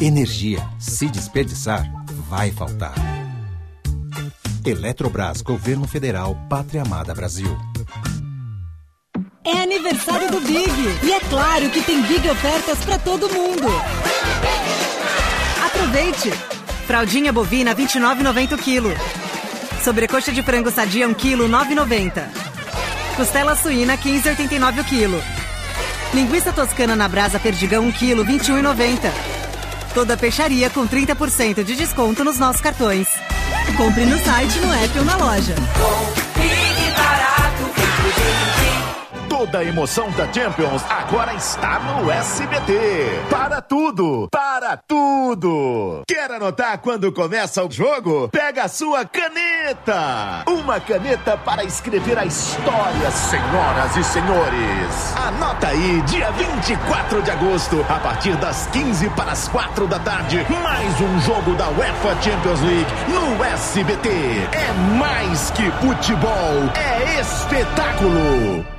[0.00, 1.84] Energia, se desperdiçar,
[2.30, 2.94] vai faltar.
[4.64, 7.54] Eletrobras, Governo Federal, Pátria Amada Brasil.
[9.46, 10.72] É aniversário do Big.
[11.04, 13.68] E é claro que tem Big ofertas para todo mundo.
[15.64, 16.32] Aproveite!
[16.84, 18.92] Fraldinha bovina 29,90 o quilo.
[19.84, 22.24] Sobrecoxa de frango sadia 1 quilo 9,90.
[23.14, 25.22] Costela suína 15,89 o quilo.
[26.12, 29.12] Linguiça toscana na brasa perdigão 1 quilo 21,90.
[29.94, 33.06] Toda peixaria com 30% de desconto nos nossos cartões.
[33.76, 35.54] Compre no site, no app ou na loja.
[39.46, 42.72] Toda a emoção da Champions agora está no SBT.
[43.30, 46.02] Para tudo, para tudo.
[46.08, 48.28] Quer anotar quando começa o jogo?
[48.28, 50.42] Pega a sua caneta.
[50.48, 55.16] Uma caneta para escrever a história, senhoras e senhores.
[55.16, 60.44] Anota aí, dia 24 de agosto, a partir das 15 para as 4 da tarde,
[60.60, 64.08] mais um jogo da UEFA Champions League no SBT.
[64.10, 68.75] É mais que futebol, é espetáculo.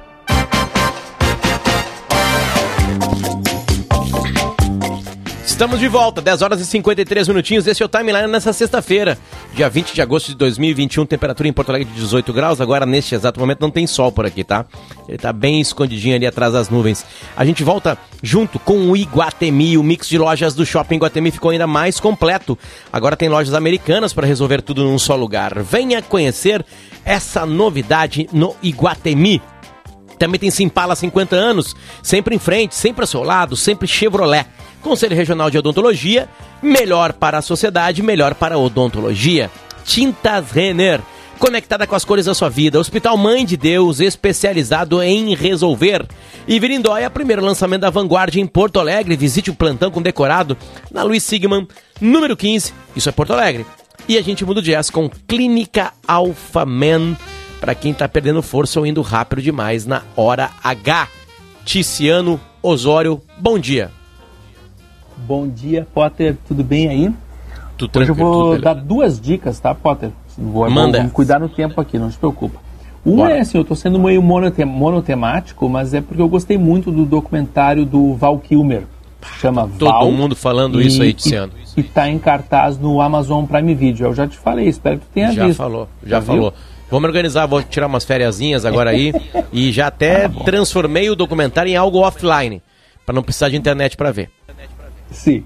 [5.57, 7.65] Estamos de volta, 10 horas e 53 minutinhos.
[7.65, 9.18] Esse é o timeline nessa sexta-feira,
[9.55, 11.03] dia 20 de agosto de 2021.
[11.03, 12.61] Temperatura em Porto Alegre de 18 graus.
[12.61, 14.68] Agora, neste exato momento, não tem sol por aqui, tá?
[15.09, 17.03] Ele tá bem escondidinho ali atrás das nuvens.
[17.36, 19.80] A gente volta junto com o Iguatemi.
[19.80, 22.55] O mix de lojas do Shopping Iguatemi ficou ainda mais completo.
[22.93, 25.57] Agora tem lojas americanas para resolver tudo num só lugar.
[25.63, 26.63] Venha conhecer
[27.03, 29.41] essa novidade no Iguatemi.
[30.18, 34.45] Também tem Simpala 50 anos, sempre em frente, sempre ao seu lado, sempre Chevrolet.
[34.82, 36.30] Conselho Regional de Odontologia,
[36.61, 39.51] melhor para a sociedade, melhor para a odontologia.
[39.84, 41.01] Tintas Renner,
[41.38, 42.80] conectada com as cores da sua vida.
[42.80, 46.05] Hospital Mãe de Deus, especializado em resolver.
[46.47, 49.15] E Virindóia, primeiro lançamento da Vanguardia em Porto Alegre.
[49.15, 50.57] Visite o plantão com decorado
[50.91, 51.68] na Luiz Sigman,
[51.99, 52.74] número 15.
[52.95, 53.65] Isso é Porto Alegre.
[54.07, 57.18] E a gente muda o jazz com Clínica Alpha Man,
[57.60, 61.08] para quem está perdendo força ou indo rápido demais na hora H.
[61.66, 63.91] Ticiano Osório, bom dia.
[65.18, 66.38] Bom dia, Potter.
[66.47, 67.14] Tudo bem aí?
[67.78, 70.12] Tudo Hoje eu vou dar duas dicas, tá, Potter?
[70.38, 71.01] Vou, Manda.
[71.01, 72.60] vou cuidar no tempo aqui, não se preocupa.
[73.05, 73.38] Uma Bora.
[73.38, 77.05] é assim, eu tô sendo meio monote- monotemático, mas é porque eu gostei muito do
[77.05, 78.84] documentário do Val Kilmer.
[79.39, 80.12] Chama Todo Val.
[80.12, 81.51] mundo falando isso aí, Tiziano.
[81.76, 84.08] E, e tá em cartaz no Amazon Prime Video.
[84.08, 85.58] Eu já te falei, espero que tu tenha Já visto.
[85.58, 86.28] falou, já, Já viu?
[86.28, 86.53] falou.
[86.92, 89.14] Me organizar, vou tirar umas fériasinhas agora aí
[89.52, 92.62] e já até transformei o documentário em algo offline,
[93.06, 94.30] para não precisar de internet para ver.
[95.12, 95.44] Sim.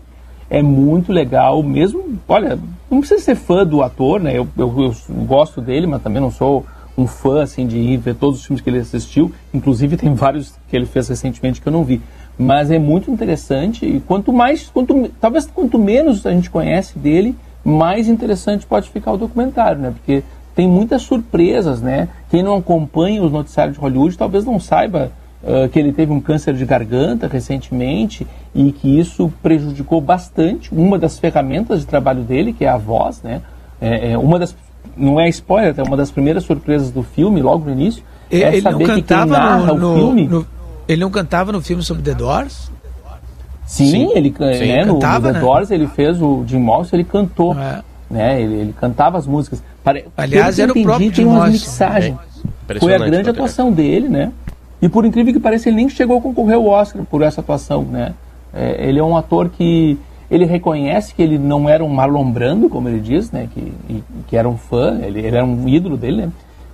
[0.49, 2.19] É muito legal, mesmo.
[2.27, 4.37] Olha, não precisa ser fã do ator, né?
[4.37, 6.65] Eu, eu, eu gosto dele, mas também não sou
[6.97, 9.31] um fã assim de ir ver todos os filmes que ele assistiu.
[9.53, 12.01] Inclusive tem vários que ele fez recentemente que eu não vi.
[12.37, 17.35] Mas é muito interessante e quanto mais, quanto, talvez quanto menos a gente conhece dele,
[17.63, 19.91] mais interessante pode ficar o documentário, né?
[19.91, 20.23] Porque
[20.55, 22.07] tem muitas surpresas, né?
[22.29, 25.11] Quem não acompanha os noticiários de Hollywood talvez não saiba
[25.45, 30.99] ah, que ele teve um câncer de garganta recentemente e que isso prejudicou bastante uma
[30.99, 33.41] das ferramentas de trabalho dele, que é a voz, né?
[33.79, 34.55] É, é uma das
[34.95, 38.47] não é spoiler, é uma das primeiras surpresas do filme, logo no início, Ele, é
[38.49, 40.45] ele não saber que quem cantava narra no, o filme no-
[40.87, 42.69] ele não cantava no filme sobre The Doors?
[43.65, 45.39] Sim, Sim, ele sim, né, no, cantava, no The né?
[45.39, 47.81] Doors ele fez o Jim Morrison, ele cantou, É.
[48.11, 48.41] né?
[48.41, 49.63] Ele, ele cantava as músicas.
[49.83, 52.17] Pare- Aliás, era que o próprio entendi, tem umas mixagens.
[52.69, 54.31] É, Foi a grande atuação dele, né?
[54.81, 57.83] E por incrível que pareça, ele nem chegou a concorrer ao Oscar por essa atuação,
[57.83, 58.13] né?
[58.53, 59.97] É, ele é um ator que
[60.29, 63.47] ele reconhece que ele não era um Marlon Brando, como ele diz, né?
[63.53, 66.29] Que, e- que era um fã, ele, ele era um ídolo dele, né?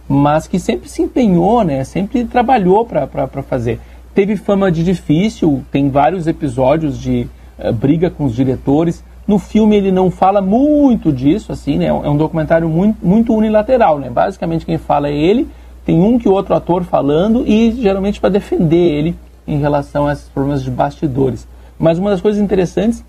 [0.09, 1.83] Mas que sempre se empenhou, né?
[1.83, 3.07] Sempre trabalhou para
[3.43, 3.79] fazer.
[4.15, 7.27] Teve fama de difícil, tem vários episódios de
[7.59, 9.03] eh, briga com os diretores.
[9.27, 11.87] No filme ele não fala muito disso, assim, né?
[11.87, 14.09] É um documentário muito, muito unilateral, né?
[14.09, 15.47] Basicamente quem fala é ele,
[15.85, 19.15] tem um que outro ator falando e geralmente para defender ele
[19.45, 21.47] em relação a esses problemas de bastidores.
[21.77, 23.03] Mas uma das coisas interessantes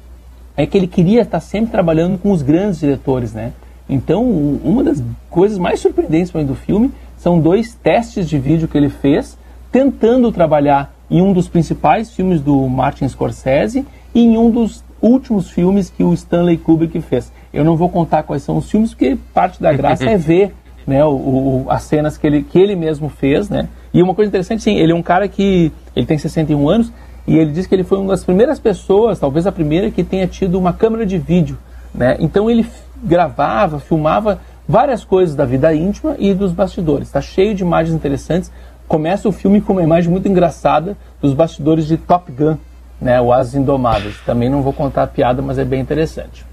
[0.56, 3.52] é que ele queria estar sempre trabalhando com os grandes diretores, né?
[3.88, 4.22] Então,
[4.62, 9.38] uma das coisas mais surpreendentes do filme são dois testes de vídeo que ele fez,
[9.72, 15.50] tentando trabalhar em um dos principais filmes do Martin Scorsese e em um dos últimos
[15.50, 17.32] filmes que o Stanley Kubrick fez.
[17.52, 20.54] Eu não vou contar quais são os filmes, porque parte da graça é ver
[20.86, 23.68] né, o, o- as cenas que ele, que ele mesmo fez, né?
[23.92, 26.92] E uma coisa interessante, sim, ele é um cara que ele tem 61 anos
[27.26, 30.26] e ele diz que ele foi uma das primeiras pessoas, talvez a primeira, que tenha
[30.26, 31.56] tido uma câmera de vídeo,
[31.94, 32.16] né?
[32.20, 32.66] Então ele
[33.02, 37.08] gravava, filmava várias coisas da vida íntima e dos bastidores.
[37.08, 38.50] Está cheio de imagens interessantes.
[38.86, 42.56] Começa o filme com uma imagem muito engraçada dos bastidores de Top Gun,
[43.00, 43.20] né?
[43.20, 44.16] O Asas Indomáveis.
[44.26, 46.44] Também não vou contar a piada, mas é bem interessante.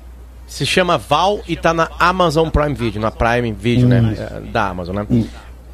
[0.47, 4.15] Se chama Val e tá na Amazon Prime Video, na Prime Video, né?
[4.17, 5.07] É, Da Amazon, né?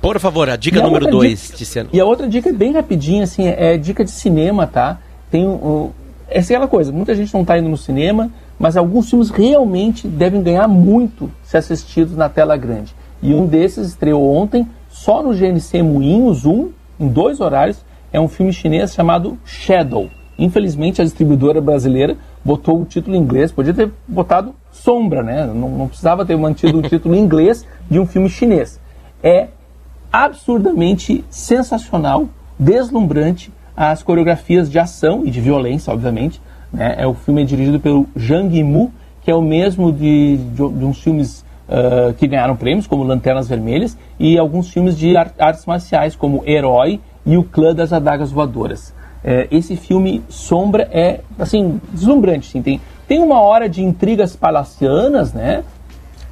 [0.01, 1.89] Por favor, a dica E número outra 2, dica- Tiziano.
[1.93, 4.97] E a outra dica é bem rapidinha, assim, é dica de cinema, tá?
[5.29, 5.91] Tem o,
[6.27, 10.07] essa é aquela coisa, muita gente não está indo no cinema, mas alguns filmes realmente
[10.07, 12.95] devem ganhar muito se assistidos na tela grande.
[13.21, 16.69] E um desses estreou ontem, só no GNC Moinhos 1,
[16.99, 17.77] em dois horários,
[18.11, 20.09] é um filme chinês chamado Shadow.
[20.37, 25.45] Infelizmente a distribuidora brasileira botou o título em inglês, podia ter botado Sombra, né?
[25.45, 28.79] Não, não precisava ter mantido o título em inglês de um filme chinês.
[29.21, 29.49] É
[30.11, 32.27] absurdamente sensacional,
[32.57, 36.41] deslumbrante as coreografias de ação e de violência, obviamente.
[36.71, 36.95] Né?
[36.97, 40.85] É o filme é dirigido pelo Zhang Yimou, que é o mesmo de, de, de
[40.85, 46.15] uns filmes uh, que ganharam prêmios, como Lanternas Vermelhas, e alguns filmes de artes marciais,
[46.15, 48.93] como Herói e O Clã das Adagas Voadoras.
[49.23, 52.59] É, esse filme Sombra é, assim, deslumbrante.
[52.61, 55.63] Tem, tem uma hora de intrigas palacianas, né?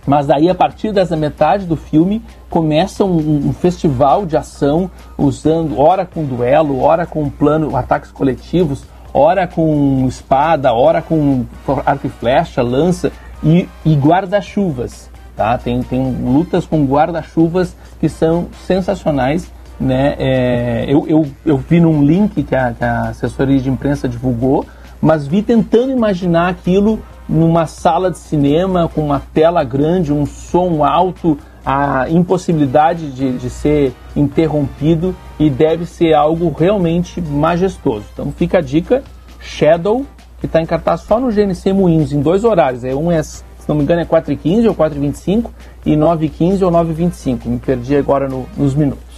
[0.05, 5.79] Mas daí, a partir dessa metade do filme, começa um, um, festival de ação, usando,
[5.79, 8.83] ora com duelo, ora com plano, ataques coletivos,
[9.13, 11.45] ora com espada, ora com
[11.85, 13.11] arco e flecha, lança
[13.43, 15.09] e, e guarda-chuvas.
[15.35, 15.57] Tá?
[15.57, 19.51] Tem, tem lutas com guarda-chuvas que são sensacionais.
[19.80, 20.15] Né?
[20.19, 24.65] É, eu, eu, eu vi num link que a, que a assessoria de imprensa divulgou,
[25.01, 30.84] mas vi tentando imaginar aquilo numa sala de cinema com uma tela grande, um som
[30.84, 38.05] alto, a impossibilidade de, de ser interrompido e deve ser algo realmente majestoso.
[38.11, 39.03] Então fica a dica,
[39.39, 40.05] Shadow,
[40.39, 42.84] que está em cartaz só no GNC Moinhos, em dois horários.
[42.84, 45.45] É, um é, se não me engano, é 4h15 ou 4h25
[45.86, 47.45] e 9h15 ou 9h25.
[47.45, 49.09] Me perdi agora no, nos minutos.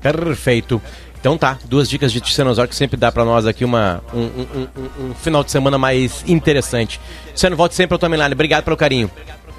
[0.00, 0.80] Perfeito.
[1.20, 4.46] Então tá, duas dicas de Tiranossauro que sempre dá para nós aqui uma, um, um,
[4.54, 6.98] um, um, final de semana mais interessante.
[7.30, 8.34] Luciano, volte sempre ao milagre.
[8.34, 9.10] Obrigado pelo carinho.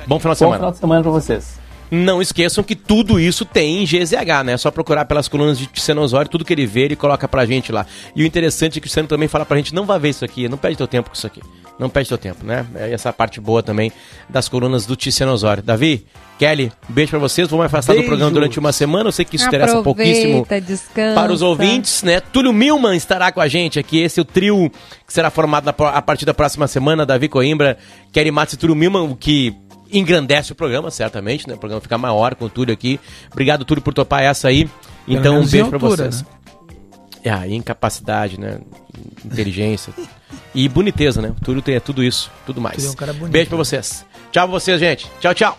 [0.08, 0.58] Bom final de semana.
[0.58, 1.62] Bom final de semana para vocês.
[1.92, 4.54] Não esqueçam que tudo isso tem em GZH, né?
[4.54, 7.70] É só procurar pelas colunas de Ticenosório, tudo que ele vê, ele coloca pra gente
[7.70, 7.86] lá.
[8.16, 10.24] E o interessante é que o Luciano também fala pra gente, não vá ver isso
[10.24, 11.42] aqui, não perde teu tempo com isso aqui.
[11.82, 12.64] Não perde teu tempo, né?
[12.76, 13.92] É essa parte boa também
[14.30, 15.64] das colunas do Ticenosório.
[15.64, 16.06] Davi,
[16.38, 17.48] Kelly, um beijo para vocês.
[17.48, 18.06] Vou me afastar Beijos.
[18.06, 19.08] do programa durante uma semana.
[19.08, 21.20] Eu sei que isso Aproveita, interessa pouquíssimo descansa.
[21.20, 22.20] para os ouvintes, né?
[22.20, 24.00] Túlio Milman estará com a gente aqui.
[24.00, 24.72] Esse é o trio
[25.08, 27.04] que será formado a partir da próxima semana.
[27.04, 27.80] Davi Coimbra,
[28.12, 29.56] Kelly Matos e Túlio Milman, o que
[29.92, 31.56] engrandece o programa, certamente, né?
[31.56, 33.00] O programa fica maior com o Túlio aqui.
[33.32, 34.70] Obrigado, Túlio, por topar essa aí.
[35.08, 36.22] Então, um beijo para vocês.
[36.22, 36.28] Né?
[37.26, 38.60] Ah, incapacidade, né?
[39.26, 39.94] Inteligência.
[40.54, 41.30] e boniteza, né?
[41.30, 42.86] O Túlio tem tudo isso, tudo mais.
[42.86, 44.06] É um bonito, beijo para vocês.
[44.32, 45.08] Tchau pra vocês, gente.
[45.20, 45.58] Tchau, tchau.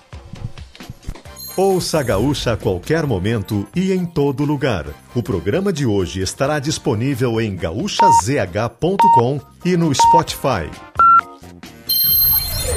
[1.57, 4.87] Ouça a Gaúcha a qualquer momento e em todo lugar.
[5.15, 10.71] O programa de hoje estará disponível em gaúchazh.com e no Spotify.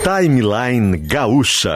[0.03, 1.75] Timeline Gaúcha.